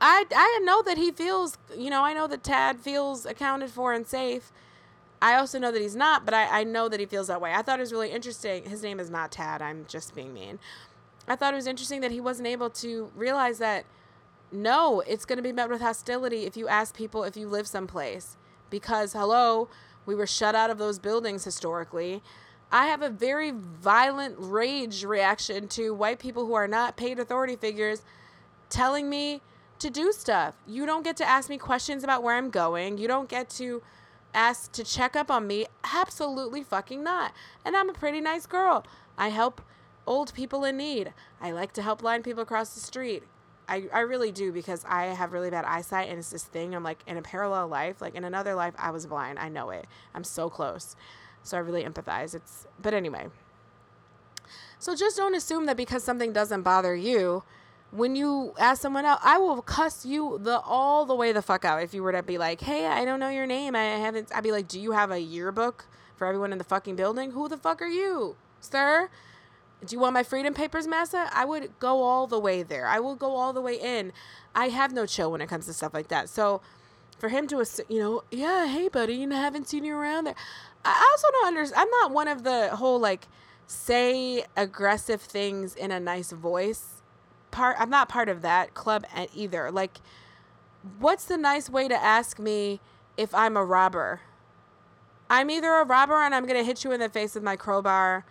[0.00, 3.92] I I know that he feels, you know, I know that Tad feels accounted for
[3.92, 4.52] and safe.
[5.22, 7.52] I also know that he's not, but I, I know that he feels that way.
[7.52, 8.64] I thought it was really interesting.
[8.64, 9.60] His name is not Tad.
[9.60, 10.58] I'm just being mean.
[11.28, 13.84] I thought it was interesting that he wasn't able to realize that
[14.52, 17.66] no, it's going to be met with hostility if you ask people if you live
[17.66, 18.36] someplace.
[18.70, 19.68] Because, hello,
[20.06, 22.22] we were shut out of those buildings historically.
[22.72, 27.56] I have a very violent rage reaction to white people who are not paid authority
[27.56, 28.02] figures
[28.68, 29.42] telling me
[29.80, 30.54] to do stuff.
[30.66, 32.98] You don't get to ask me questions about where I'm going.
[32.98, 33.82] You don't get to
[34.32, 35.66] ask to check up on me.
[35.82, 37.32] Absolutely fucking not.
[37.64, 38.84] And I'm a pretty nice girl.
[39.18, 39.60] I help
[40.06, 41.12] old people in need.
[41.40, 43.24] I like to help blind people across the street.
[43.70, 46.74] I, I really do because I have really bad eyesight and it's this thing.
[46.74, 49.38] I'm like in a parallel life, like in another life, I was blind.
[49.38, 49.86] I know it.
[50.12, 50.96] I'm so close.
[51.44, 52.34] So I really empathize.
[52.34, 53.28] It's, but anyway.
[54.80, 57.44] So just don't assume that because something doesn't bother you,
[57.92, 61.64] when you ask someone else, I will cuss you the all the way the fuck
[61.64, 61.82] out.
[61.82, 63.74] If you were to be like, "Hey, I don't know your name.
[63.74, 66.96] I haven't." I'd be like, "Do you have a yearbook for everyone in the fucking
[66.96, 67.32] building?
[67.32, 69.10] Who the fuck are you, sir?
[69.84, 72.86] Do you want my freedom papers, massa?" I would go all the way there.
[72.86, 74.12] I will go all the way in.
[74.54, 76.28] I have no chill when it comes to stuff like that.
[76.28, 76.60] So,
[77.18, 80.34] for him to, you know, yeah, hey, buddy, you know, haven't seen you around there.
[80.84, 81.82] I also don't understand.
[81.82, 83.28] I'm not one of the whole like
[83.66, 87.00] say aggressive things in a nice voice
[87.50, 89.04] part I'm not part of that club
[89.34, 89.70] either.
[89.70, 89.98] Like
[90.98, 92.80] what's the nice way to ask me
[93.16, 94.20] if I'm a robber?
[95.28, 97.56] I'm either a robber and I'm going to hit you in the face with my
[97.56, 98.24] crowbar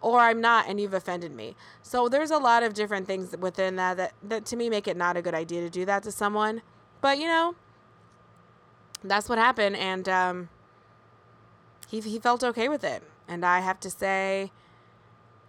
[0.00, 1.56] or I'm not and you've offended me.
[1.82, 4.96] So there's a lot of different things within that that, that to me make it
[4.96, 6.62] not a good idea to do that to someone.
[7.00, 7.54] But you know,
[9.04, 10.48] that's what happened and um
[11.88, 13.02] he he felt okay with it.
[13.28, 14.52] And I have to say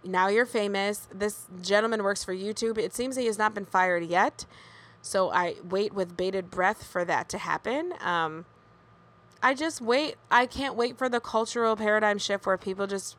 [0.04, 1.08] now you're famous.
[1.12, 2.78] This gentleman works for YouTube.
[2.78, 4.46] It seems he has not been fired yet.
[5.02, 7.94] So I wait with bated breath for that to happen.
[8.00, 8.44] Um,
[9.42, 10.16] I just wait.
[10.30, 13.16] I can't wait for the cultural paradigm shift where people just,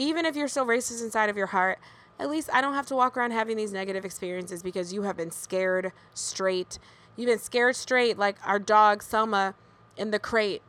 [0.00, 1.78] even if you're so racist inside of your heart,
[2.18, 5.14] at least I don't have to walk around having these negative experiences because you have
[5.16, 6.78] been scared straight.
[7.16, 9.54] You've been scared straight, like our dog Selma
[9.98, 10.62] in the crate.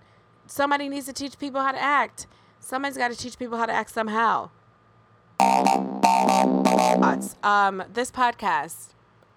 [0.48, 2.28] Somebody needs to teach people how to act.
[2.60, 4.50] Somebody's got to teach people how to act somehow.
[7.42, 8.90] Um, this podcast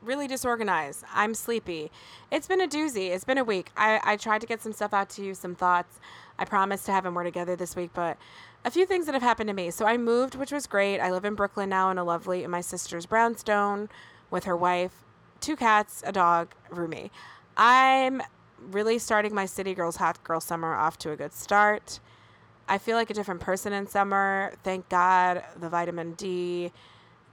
[0.03, 1.05] really disorganized.
[1.15, 1.93] I'm sleepy.
[2.33, 3.11] It's been a doozy.
[3.11, 3.71] It's been a week.
[3.77, 6.01] I, I tried to get some stuff out to you, some thoughts.
[6.37, 8.19] I promised to have them more together this week, but
[8.65, 9.71] a few things that have happened to me.
[9.71, 10.99] So I moved, which was great.
[10.99, 13.89] I live in Brooklyn now in a lovely in my sister's brownstone
[14.31, 15.05] with her wife,
[15.41, 17.11] two cats, a dog, Rumi.
[17.57, 18.23] I'm
[18.59, 22.01] really starting my City Girls Hot Girl Summer off to a good start.
[22.67, 24.55] I feel like a different person in summer.
[24.63, 26.73] Thank God the vitamin D,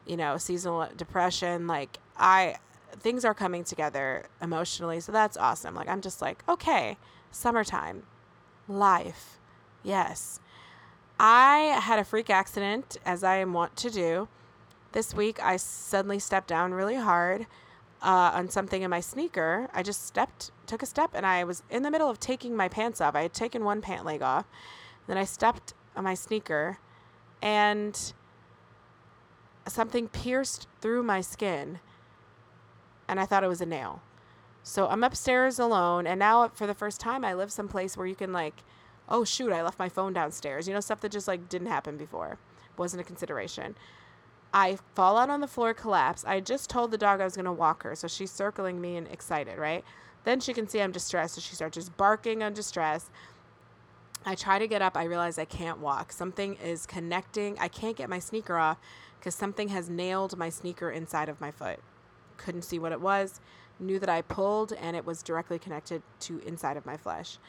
[0.05, 1.67] you know, seasonal depression.
[1.67, 2.57] Like, I,
[2.99, 4.99] things are coming together emotionally.
[4.99, 5.73] So that's awesome.
[5.73, 6.97] Like, I'm just like, okay,
[7.32, 8.03] summertime,
[8.67, 9.39] life.
[9.84, 10.41] Yes.
[11.24, 14.28] I had a freak accident, as I am wont to do.
[14.91, 17.45] This week, I suddenly stepped down really hard
[18.01, 19.69] uh, on something in my sneaker.
[19.72, 22.67] I just stepped, took a step, and I was in the middle of taking my
[22.67, 23.13] pants off.
[23.13, 24.47] I had taken one pant leg off
[25.07, 26.78] then I stepped on my sneaker
[27.41, 28.13] and
[29.67, 31.80] something pierced through my skin
[33.07, 34.01] and I thought it was a nail.
[34.63, 38.15] So I'm upstairs alone and now for the first time I live someplace where you
[38.15, 38.63] can like
[39.09, 40.67] oh shoot, I left my phone downstairs.
[40.67, 42.37] You know stuff that just like didn't happen before.
[42.77, 43.75] Wasn't a consideration.
[44.53, 46.25] I fall out on the floor, collapse.
[46.25, 48.97] I just told the dog I was going to walk her, so she's circling me
[48.97, 49.83] and excited, right?
[50.23, 53.09] Then she can see I'm distressed, so she starts just barking on distress.
[54.25, 54.95] I try to get up.
[54.97, 56.11] I realize I can't walk.
[56.11, 57.57] Something is connecting.
[57.59, 58.77] I can't get my sneaker off
[59.19, 61.79] because something has nailed my sneaker inside of my foot.
[62.37, 63.39] Couldn't see what it was.
[63.79, 67.39] Knew that I pulled and it was directly connected to inside of my flesh.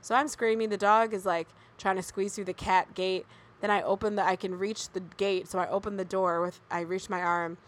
[0.00, 0.68] So I'm screaming.
[0.68, 1.48] The dog is like
[1.78, 3.26] trying to squeeze through the cat gate.
[3.60, 6.60] Then I open the I can reach the gate, so I open the door with
[6.70, 7.58] I reach my arm.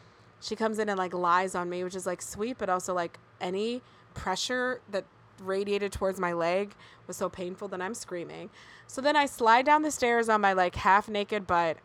[0.40, 3.18] She comes in and like lies on me, which is like sweet, but also like
[3.40, 3.82] any
[4.14, 5.04] pressure that
[5.40, 6.74] radiated towards my leg
[7.06, 8.50] was so painful that I'm screaming.
[8.86, 11.78] So then I slide down the stairs on my like half naked butt,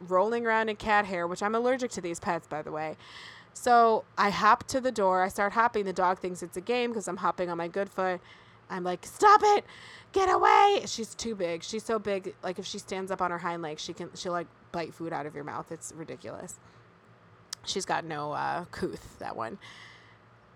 [0.00, 2.96] rolling around in cat hair, which I'm allergic to these pets, by the way.
[3.52, 5.22] So I hop to the door.
[5.22, 5.84] I start hopping.
[5.84, 8.20] The dog thinks it's a game because I'm hopping on my good foot.
[8.70, 9.64] I'm like, stop it,
[10.12, 10.82] get away.
[10.86, 11.62] She's too big.
[11.62, 12.34] She's so big.
[12.42, 15.12] Like if she stands up on her hind legs, she can she'll like bite food
[15.12, 15.70] out of your mouth.
[15.70, 16.58] It's ridiculous.
[17.64, 19.18] She's got no uh, couth.
[19.18, 19.58] That one.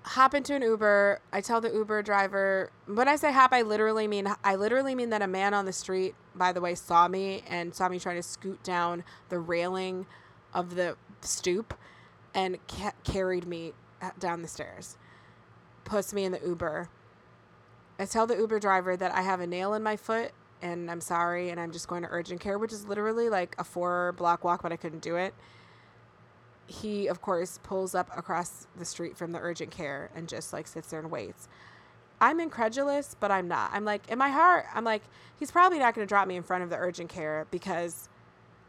[0.03, 1.21] Hop into an Uber.
[1.33, 5.11] I tell the Uber driver when I say hop, I literally mean I literally mean
[5.11, 8.17] that a man on the street, by the way, saw me and saw me trying
[8.17, 10.07] to scoot down the railing
[10.55, 11.75] of the stoop
[12.35, 14.97] and ca- carried me uh, down the stairs.
[15.85, 16.89] Puts me in the Uber
[17.99, 20.31] I tell the Uber driver that I have a nail in my foot
[20.63, 23.65] and I'm sorry and I'm just going to urgent care, which is literally like a
[23.65, 25.35] four block walk, but I couldn't do it.
[26.67, 30.67] He, of course, pulls up across the street from the urgent care and just like
[30.67, 31.49] sits there and waits.
[32.21, 33.71] I'm incredulous, but I'm not.
[33.73, 35.03] I'm like, in my heart, I'm like,
[35.39, 38.09] he's probably not going to drop me in front of the urgent care because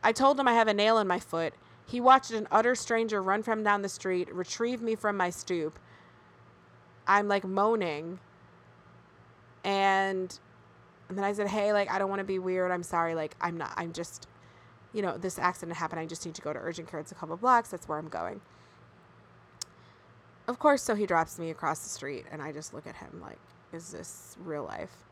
[0.03, 1.53] I told him I have a nail in my foot.
[1.85, 5.77] He watched an utter stranger run from down the street, retrieve me from my stoop.
[7.07, 8.19] I'm like moaning
[9.63, 10.39] and
[11.09, 12.71] and then I said, "Hey, like I don't want to be weird.
[12.71, 13.15] I'm sorry.
[13.15, 13.73] Like I'm not.
[13.75, 14.27] I'm just,
[14.93, 15.99] you know, this accident happened.
[15.99, 16.99] I just need to go to urgent care.
[16.99, 17.69] It's a couple blocks.
[17.69, 18.41] That's where I'm going."
[20.47, 23.21] Of course, so he drops me across the street, and I just look at him
[23.21, 23.39] like,
[23.71, 25.05] "Is this real life?"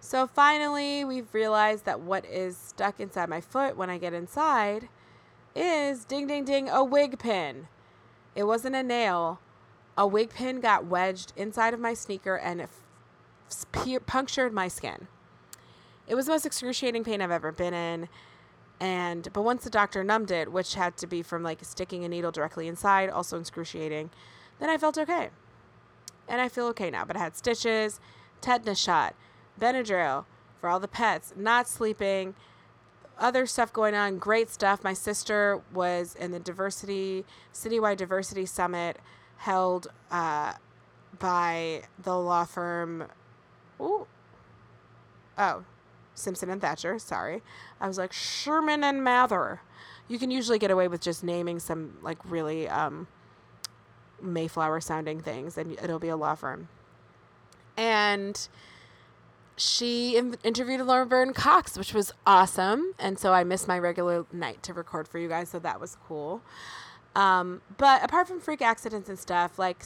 [0.00, 4.88] So finally, we've realized that what is stuck inside my foot when I get inside
[5.54, 7.68] is ding ding ding a wig pin.
[8.34, 9.40] It wasn't a nail.
[9.98, 12.70] A wig pin got wedged inside of my sneaker and it
[14.06, 15.08] punctured my skin.
[16.06, 18.08] It was the most excruciating pain I've ever been in.
[18.80, 22.08] And but once the doctor numbed it, which had to be from like sticking a
[22.08, 24.10] needle directly inside, also excruciating,
[24.58, 25.28] then I felt okay.
[26.26, 27.04] And I feel okay now.
[27.04, 28.00] But I had stitches,
[28.40, 29.14] tetanus shot,
[29.60, 30.24] Benadryl
[30.60, 32.34] for all the pets, not sleeping,
[33.18, 34.82] other stuff going on, great stuff.
[34.82, 38.98] My sister was in the diversity citywide diversity summit
[39.36, 40.54] held uh,
[41.18, 43.04] by the law firm
[43.80, 44.06] Ooh.
[45.38, 45.64] Oh,
[46.14, 46.98] Simpson and Thacher.
[46.98, 47.42] Sorry.
[47.80, 49.60] I was like Sherman and Mather.
[50.08, 53.06] You can usually get away with just naming some like really um,
[54.20, 56.68] Mayflower sounding things, and it'll be a law firm.
[57.76, 58.48] And
[59.56, 62.94] she in- interviewed Laverne Cox, which was awesome.
[62.98, 65.96] And so I missed my regular night to record for you guys, so that was
[66.06, 66.42] cool.
[67.14, 69.84] Um, but apart from freak accidents and stuff, like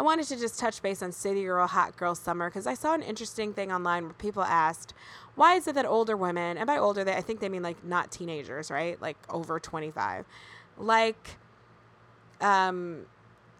[0.00, 2.94] I wanted to just touch base on City Girl, Hot Girl Summer because I saw
[2.94, 4.94] an interesting thing online where people asked,
[5.34, 7.84] why is it that older women, and by older, they, I think they mean like
[7.84, 8.98] not teenagers, right?
[9.02, 10.24] Like over 25,
[10.78, 11.36] like
[12.40, 13.04] um,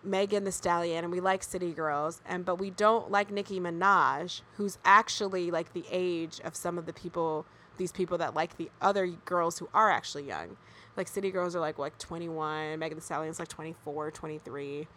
[0.03, 4.41] Megan Thee Stallion, and we like City Girls, and but we don't like Nicki Minaj,
[4.57, 7.45] who's actually like the age of some of the people,
[7.77, 10.57] these people that like the other girls who are actually young.
[10.97, 14.89] Like City Girls are like like 21, Megan Thee Stallion's like 24, 23.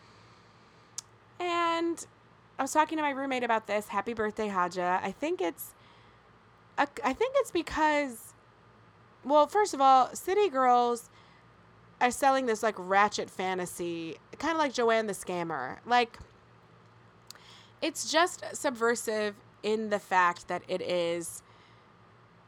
[1.39, 2.05] And
[2.57, 3.87] I was talking to my roommate about this.
[3.87, 4.99] Happy birthday, Haja.
[5.01, 5.73] I think it's,
[6.77, 8.33] I think it's because,
[9.23, 11.09] well, first of all, City Girls
[12.01, 15.77] are selling this like ratchet fantasy, kind of like Joanne the Scammer.
[15.85, 16.17] Like,
[17.81, 21.41] it's just subversive in the fact that it is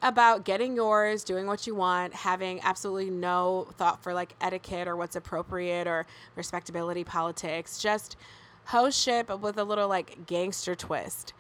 [0.01, 4.95] about getting yours, doing what you want, having absolutely no thought for like etiquette or
[4.95, 6.05] what's appropriate or
[6.35, 7.79] respectability politics.
[7.79, 8.17] Just
[8.65, 11.33] host ship with a little like gangster twist.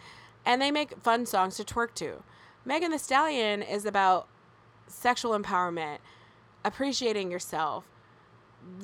[0.45, 2.23] And they make fun songs to twerk to.
[2.65, 4.27] Megan Thee Stallion is about
[4.87, 5.97] sexual empowerment,
[6.63, 7.83] appreciating yourself,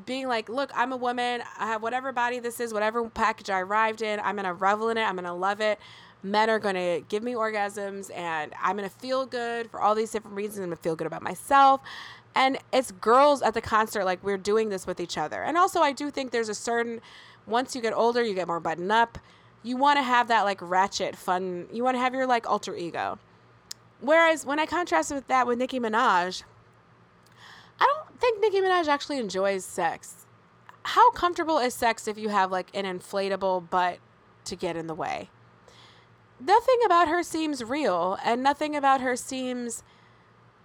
[0.05, 1.41] being like, look, I'm a woman.
[1.57, 4.19] I have whatever body this is, whatever package I arrived in.
[4.19, 5.03] I'm going to revel in it.
[5.03, 5.79] I'm going to love it.
[6.23, 9.95] Men are going to give me orgasms and I'm going to feel good for all
[9.95, 10.59] these different reasons.
[10.59, 11.81] I'm going to feel good about myself.
[12.35, 15.43] And it's girls at the concert, like, we're doing this with each other.
[15.43, 17.01] And also, I do think there's a certain
[17.51, 19.17] once you get older, you get more buttoned up.
[19.63, 21.67] You want to have that like ratchet fun.
[21.71, 23.19] You want to have your like alter ego.
[23.99, 26.43] Whereas when I contrast with that with Nicki Minaj,
[27.79, 30.25] I don't think Nicki Minaj actually enjoys sex.
[30.83, 33.99] How comfortable is sex if you have like an inflatable butt
[34.45, 35.29] to get in the way?
[36.39, 39.83] Nothing about her seems real, and nothing about her seems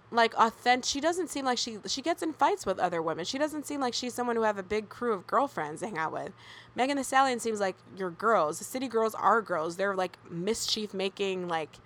[0.09, 3.25] like authentic she doesn't seem like she she gets in fights with other women.
[3.25, 5.97] She doesn't seem like she's someone who have a big crew of girlfriends to hang
[5.97, 6.31] out with.
[6.75, 8.59] Megan Thee Stallion seems like your girls.
[8.59, 9.75] The city girls are girls.
[9.75, 11.77] They're like mischief making like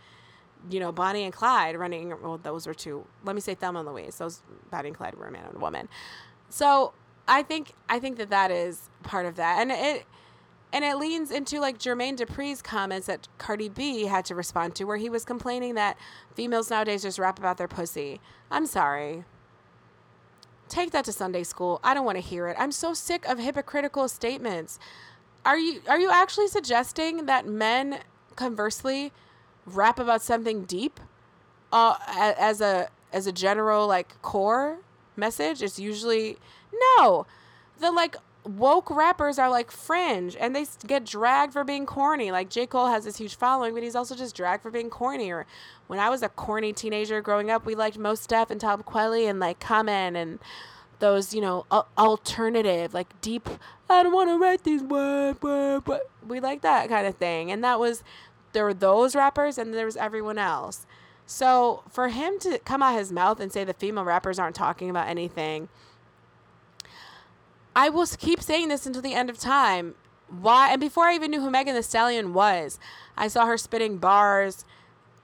[0.69, 3.89] you know bonnie and clyde running well those were two let me say thelma and
[3.89, 4.17] louise.
[4.17, 5.89] Those bonnie and clyde were a man and a woman.
[6.49, 6.93] So
[7.27, 9.59] i think i think that that is part of that.
[9.59, 10.05] And it
[10.73, 14.85] and it leans into like Jermaine Dupri's comments that Cardi B had to respond to,
[14.85, 15.97] where he was complaining that
[16.33, 18.21] females nowadays just rap about their pussy.
[18.49, 19.25] I'm sorry.
[20.69, 21.81] Take that to Sunday school.
[21.83, 22.55] I don't want to hear it.
[22.57, 24.79] I'm so sick of hypocritical statements.
[25.45, 27.99] Are you are you actually suggesting that men
[28.35, 29.11] conversely
[29.65, 30.99] rap about something deep
[31.73, 34.79] uh, as a as a general like core
[35.15, 36.37] message, it's usually
[36.97, 37.25] no.
[37.79, 42.31] The like woke rappers are like fringe and they get dragged for being corny.
[42.31, 42.65] Like J.
[42.65, 45.31] Cole has this huge following, but he's also just dragged for being corny.
[45.31, 45.45] Or
[45.87, 49.29] when I was a corny teenager growing up, we liked Mos Def and Talib Kweli
[49.29, 50.39] and like Common and
[50.99, 51.65] those, you know,
[51.97, 53.49] alternative, like deep,
[53.89, 57.51] I don't want to write these words, but we like that kind of thing.
[57.51, 58.03] And that was,
[58.53, 60.85] there were those rappers and there was everyone else.
[61.25, 64.89] So for him to come out his mouth and say the female rappers aren't talking
[64.89, 65.69] about anything,
[67.75, 69.95] I will keep saying this until the end of time.
[70.27, 70.71] Why?
[70.71, 72.79] And before I even knew who Megan Thee Stallion was,
[73.17, 74.65] I saw her spitting bars.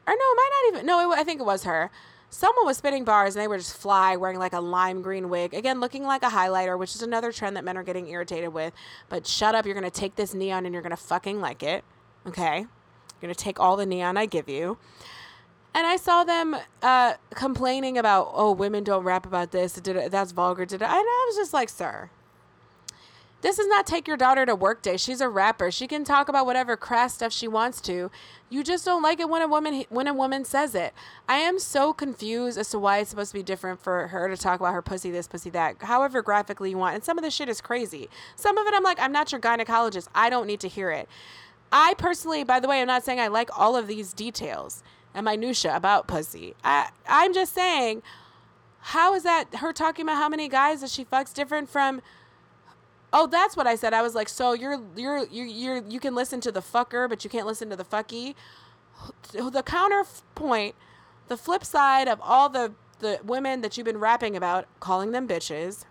[0.06, 0.86] Or no, it might not even.
[0.86, 1.92] No, it, I think it was her.
[2.30, 5.54] Someone was spitting bars and they were just fly, wearing like a lime green wig.
[5.54, 8.74] Again, looking like a highlighter, which is another trend that men are getting irritated with.
[9.08, 11.64] But shut up, you're going to take this neon and you're going to fucking like
[11.64, 11.86] it.
[12.26, 12.60] Okay?
[12.60, 14.78] You're going to take all the neon I give you.
[15.74, 19.74] And I saw them uh, complaining about, oh, women don't rap about this.
[19.74, 20.64] Did it, That's vulgar.
[20.64, 22.10] And I was just like, sir,
[23.42, 24.98] this is not take your daughter to work day.
[24.98, 25.70] She's a rapper.
[25.70, 28.10] She can talk about whatever crass stuff she wants to.
[28.50, 30.94] You just don't like it when a woman when a woman says it.
[31.30, 34.38] I am so confused as to why it's supposed to be different for her to
[34.38, 36.96] talk about her pussy this, pussy that, however graphically you want.
[36.96, 38.10] And some of the shit is crazy.
[38.36, 40.08] Some of it I'm like, I'm not your gynecologist.
[40.16, 41.08] I don't need to hear it.
[41.72, 44.82] I personally, by the way, I'm not saying I like all of these details
[45.14, 46.56] and minutia about pussy.
[46.64, 48.02] I I'm just saying,
[48.80, 52.02] how is that her talking about how many guys that she fucks different from?
[53.14, 53.94] Oh, that's what I said.
[53.94, 57.24] I was like, so you're you're you you're you can listen to the fucker, but
[57.24, 58.36] you can't listen to the fucky.
[59.32, 60.76] The counterpoint,
[61.28, 65.28] the flip side of all the the women that you've been rapping about, calling them
[65.28, 65.86] bitches.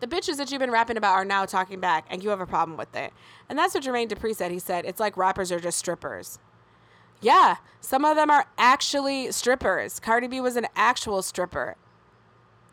[0.00, 2.46] The bitches that you've been rapping about are now talking back, and you have a
[2.46, 3.12] problem with it.
[3.48, 4.50] And that's what Jermaine Dupri said.
[4.50, 6.38] He said it's like rappers are just strippers.
[7.20, 10.00] Yeah, some of them are actually strippers.
[10.00, 11.76] Cardi B was an actual stripper.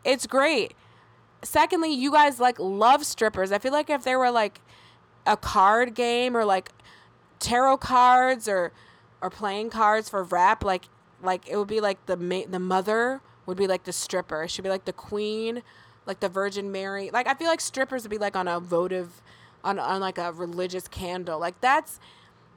[0.04, 0.74] It's great
[1.44, 3.52] secondly, you guys like love strippers.
[3.52, 4.60] I feel like if there were like
[5.26, 6.70] a card game or like
[7.38, 8.72] tarot cards or
[9.20, 10.84] or playing cards for rap, like
[11.22, 14.46] like it would be like the ma- the mother would be like the stripper.
[14.48, 15.62] She'd be like the queen,
[16.06, 17.10] like the Virgin Mary.
[17.12, 19.22] Like I feel like strippers would be like on a votive,
[19.62, 21.38] on on like a religious candle.
[21.38, 22.00] Like that's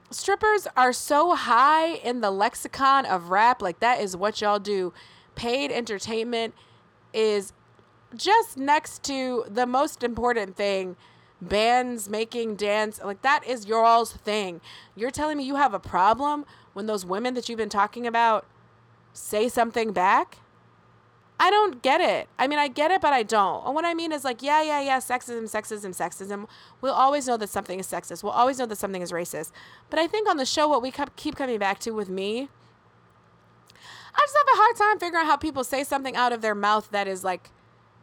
[0.09, 3.61] strippers are so high in the lexicon of rap.
[3.61, 4.93] Like that is what y'all do.
[5.35, 6.53] Paid entertainment
[7.13, 7.53] is
[8.17, 10.95] just next to the most important thing
[11.41, 14.61] bands making dance like that is your all's thing.
[14.95, 18.45] You're telling me you have a problem when those women that you've been talking about
[19.13, 20.39] say something back?
[21.39, 22.27] I don't get it.
[22.39, 23.65] I mean i get it but i don't.
[23.65, 26.47] And what i mean is like yeah yeah yeah sexism sexism sexism.
[26.81, 28.23] We'll always know that something is sexist.
[28.23, 29.51] We'll always know that something is racist.
[29.89, 32.49] But i think on the show what we keep coming back to with me
[34.15, 36.55] i just have a hard time figuring out how people say something out of their
[36.55, 37.51] mouth that is like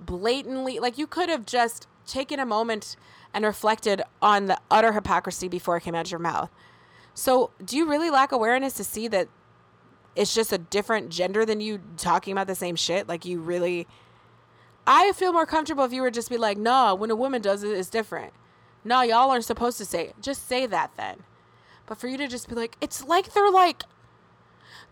[0.00, 2.96] blatantly like you could have just taken a moment
[3.32, 6.50] and reflected on the utter hypocrisy before it came out of your mouth.
[7.14, 9.28] So, do you really lack awareness to see that
[10.16, 13.08] it's just a different gender than you talking about the same shit?
[13.08, 13.86] Like you really
[14.86, 17.62] I feel more comfortable if you were just be like, "No, when a woman does
[17.62, 18.32] it, it's different."
[18.84, 20.16] No, y'all aren't supposed to say it.
[20.20, 21.22] Just say that then.
[21.86, 23.84] But for you to just be like, it's like they're like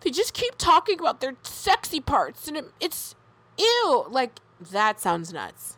[0.01, 3.15] they just keep talking about their sexy parts and it, it's
[3.59, 4.07] ew.
[4.09, 4.41] Like
[4.71, 5.77] that sounds nuts.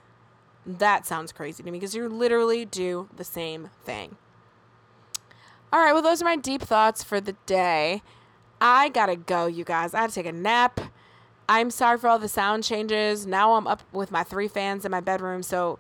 [0.66, 4.16] That sounds crazy to me because you literally do the same thing.
[5.72, 8.02] All right, well, those are my deep thoughts for the day.
[8.60, 9.92] I gotta go, you guys.
[9.92, 10.80] I to take a nap.
[11.48, 13.26] I'm sorry for all the sound changes.
[13.26, 15.78] Now I'm up with my three fans in my bedroom, so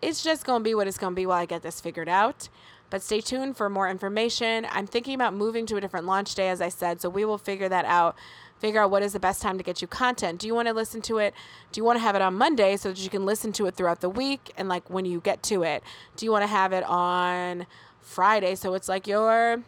[0.00, 2.48] it's just gonna be what it's gonna be while I get this figured out.
[2.88, 4.66] But stay tuned for more information.
[4.70, 7.38] I'm thinking about moving to a different launch day, as I said, so we will
[7.38, 8.16] figure that out
[8.62, 10.38] figure out what is the best time to get you content.
[10.38, 11.34] Do you want to listen to it?
[11.72, 13.74] Do you want to have it on Monday so that you can listen to it
[13.74, 15.82] throughout the week and like when you get to it?
[16.14, 17.66] Do you want to have it on
[18.00, 19.64] Friday so it's like your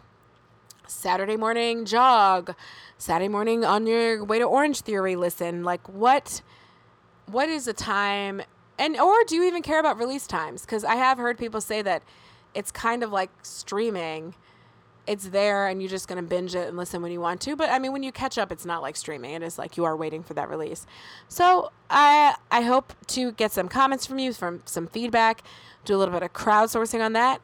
[0.86, 2.54] Saturday morning jog,
[2.96, 5.64] Saturday morning on your way to Orange Theory listen?
[5.64, 6.40] Like what
[7.26, 8.42] what is the time
[8.78, 10.64] and or do you even care about release times?
[10.64, 12.04] Cuz I have heard people say that
[12.54, 14.36] it's kind of like streaming
[15.06, 17.56] it's there and you're just going to binge it and listen when you want to.
[17.56, 19.34] But i mean when you catch up it's not like streaming.
[19.34, 20.86] It is like you are waiting for that release.
[21.28, 25.42] So i i hope to get some comments from you from some feedback
[25.84, 27.40] do a little bit of crowdsourcing on that.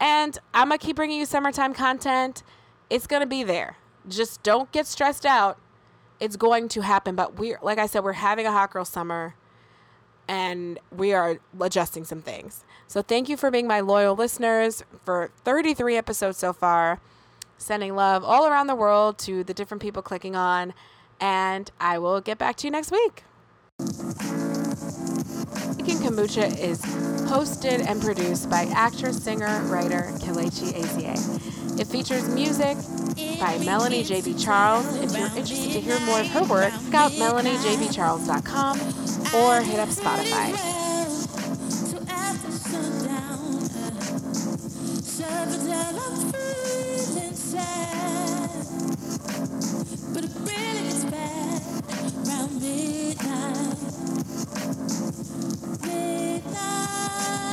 [0.00, 2.42] And i'm going to keep bringing you summertime content.
[2.90, 3.76] It's going to be there.
[4.08, 5.58] Just don't get stressed out.
[6.20, 7.14] It's going to happen.
[7.14, 9.34] But we're like i said we're having a hot girl summer
[10.28, 15.30] and we are adjusting some things so thank you for being my loyal listeners for
[15.44, 17.00] 33 episodes so far.
[17.58, 20.72] sending love all around the world to the different people clicking on,
[21.20, 23.24] and I will get back to you next week.
[25.76, 26.80] Making Kombucha is
[27.28, 31.57] hosted and produced by actress, singer, writer Kelechi Ezie.
[31.78, 32.76] It features music
[33.38, 34.34] by Melanie J.B.
[34.34, 34.96] Charles.
[34.96, 38.80] If you're interested to hear more of her work, check out melaniejbcharles.com
[39.34, 40.78] or hit up Spotify.
[52.60, 53.78] midnight,
[55.82, 57.47] midnight.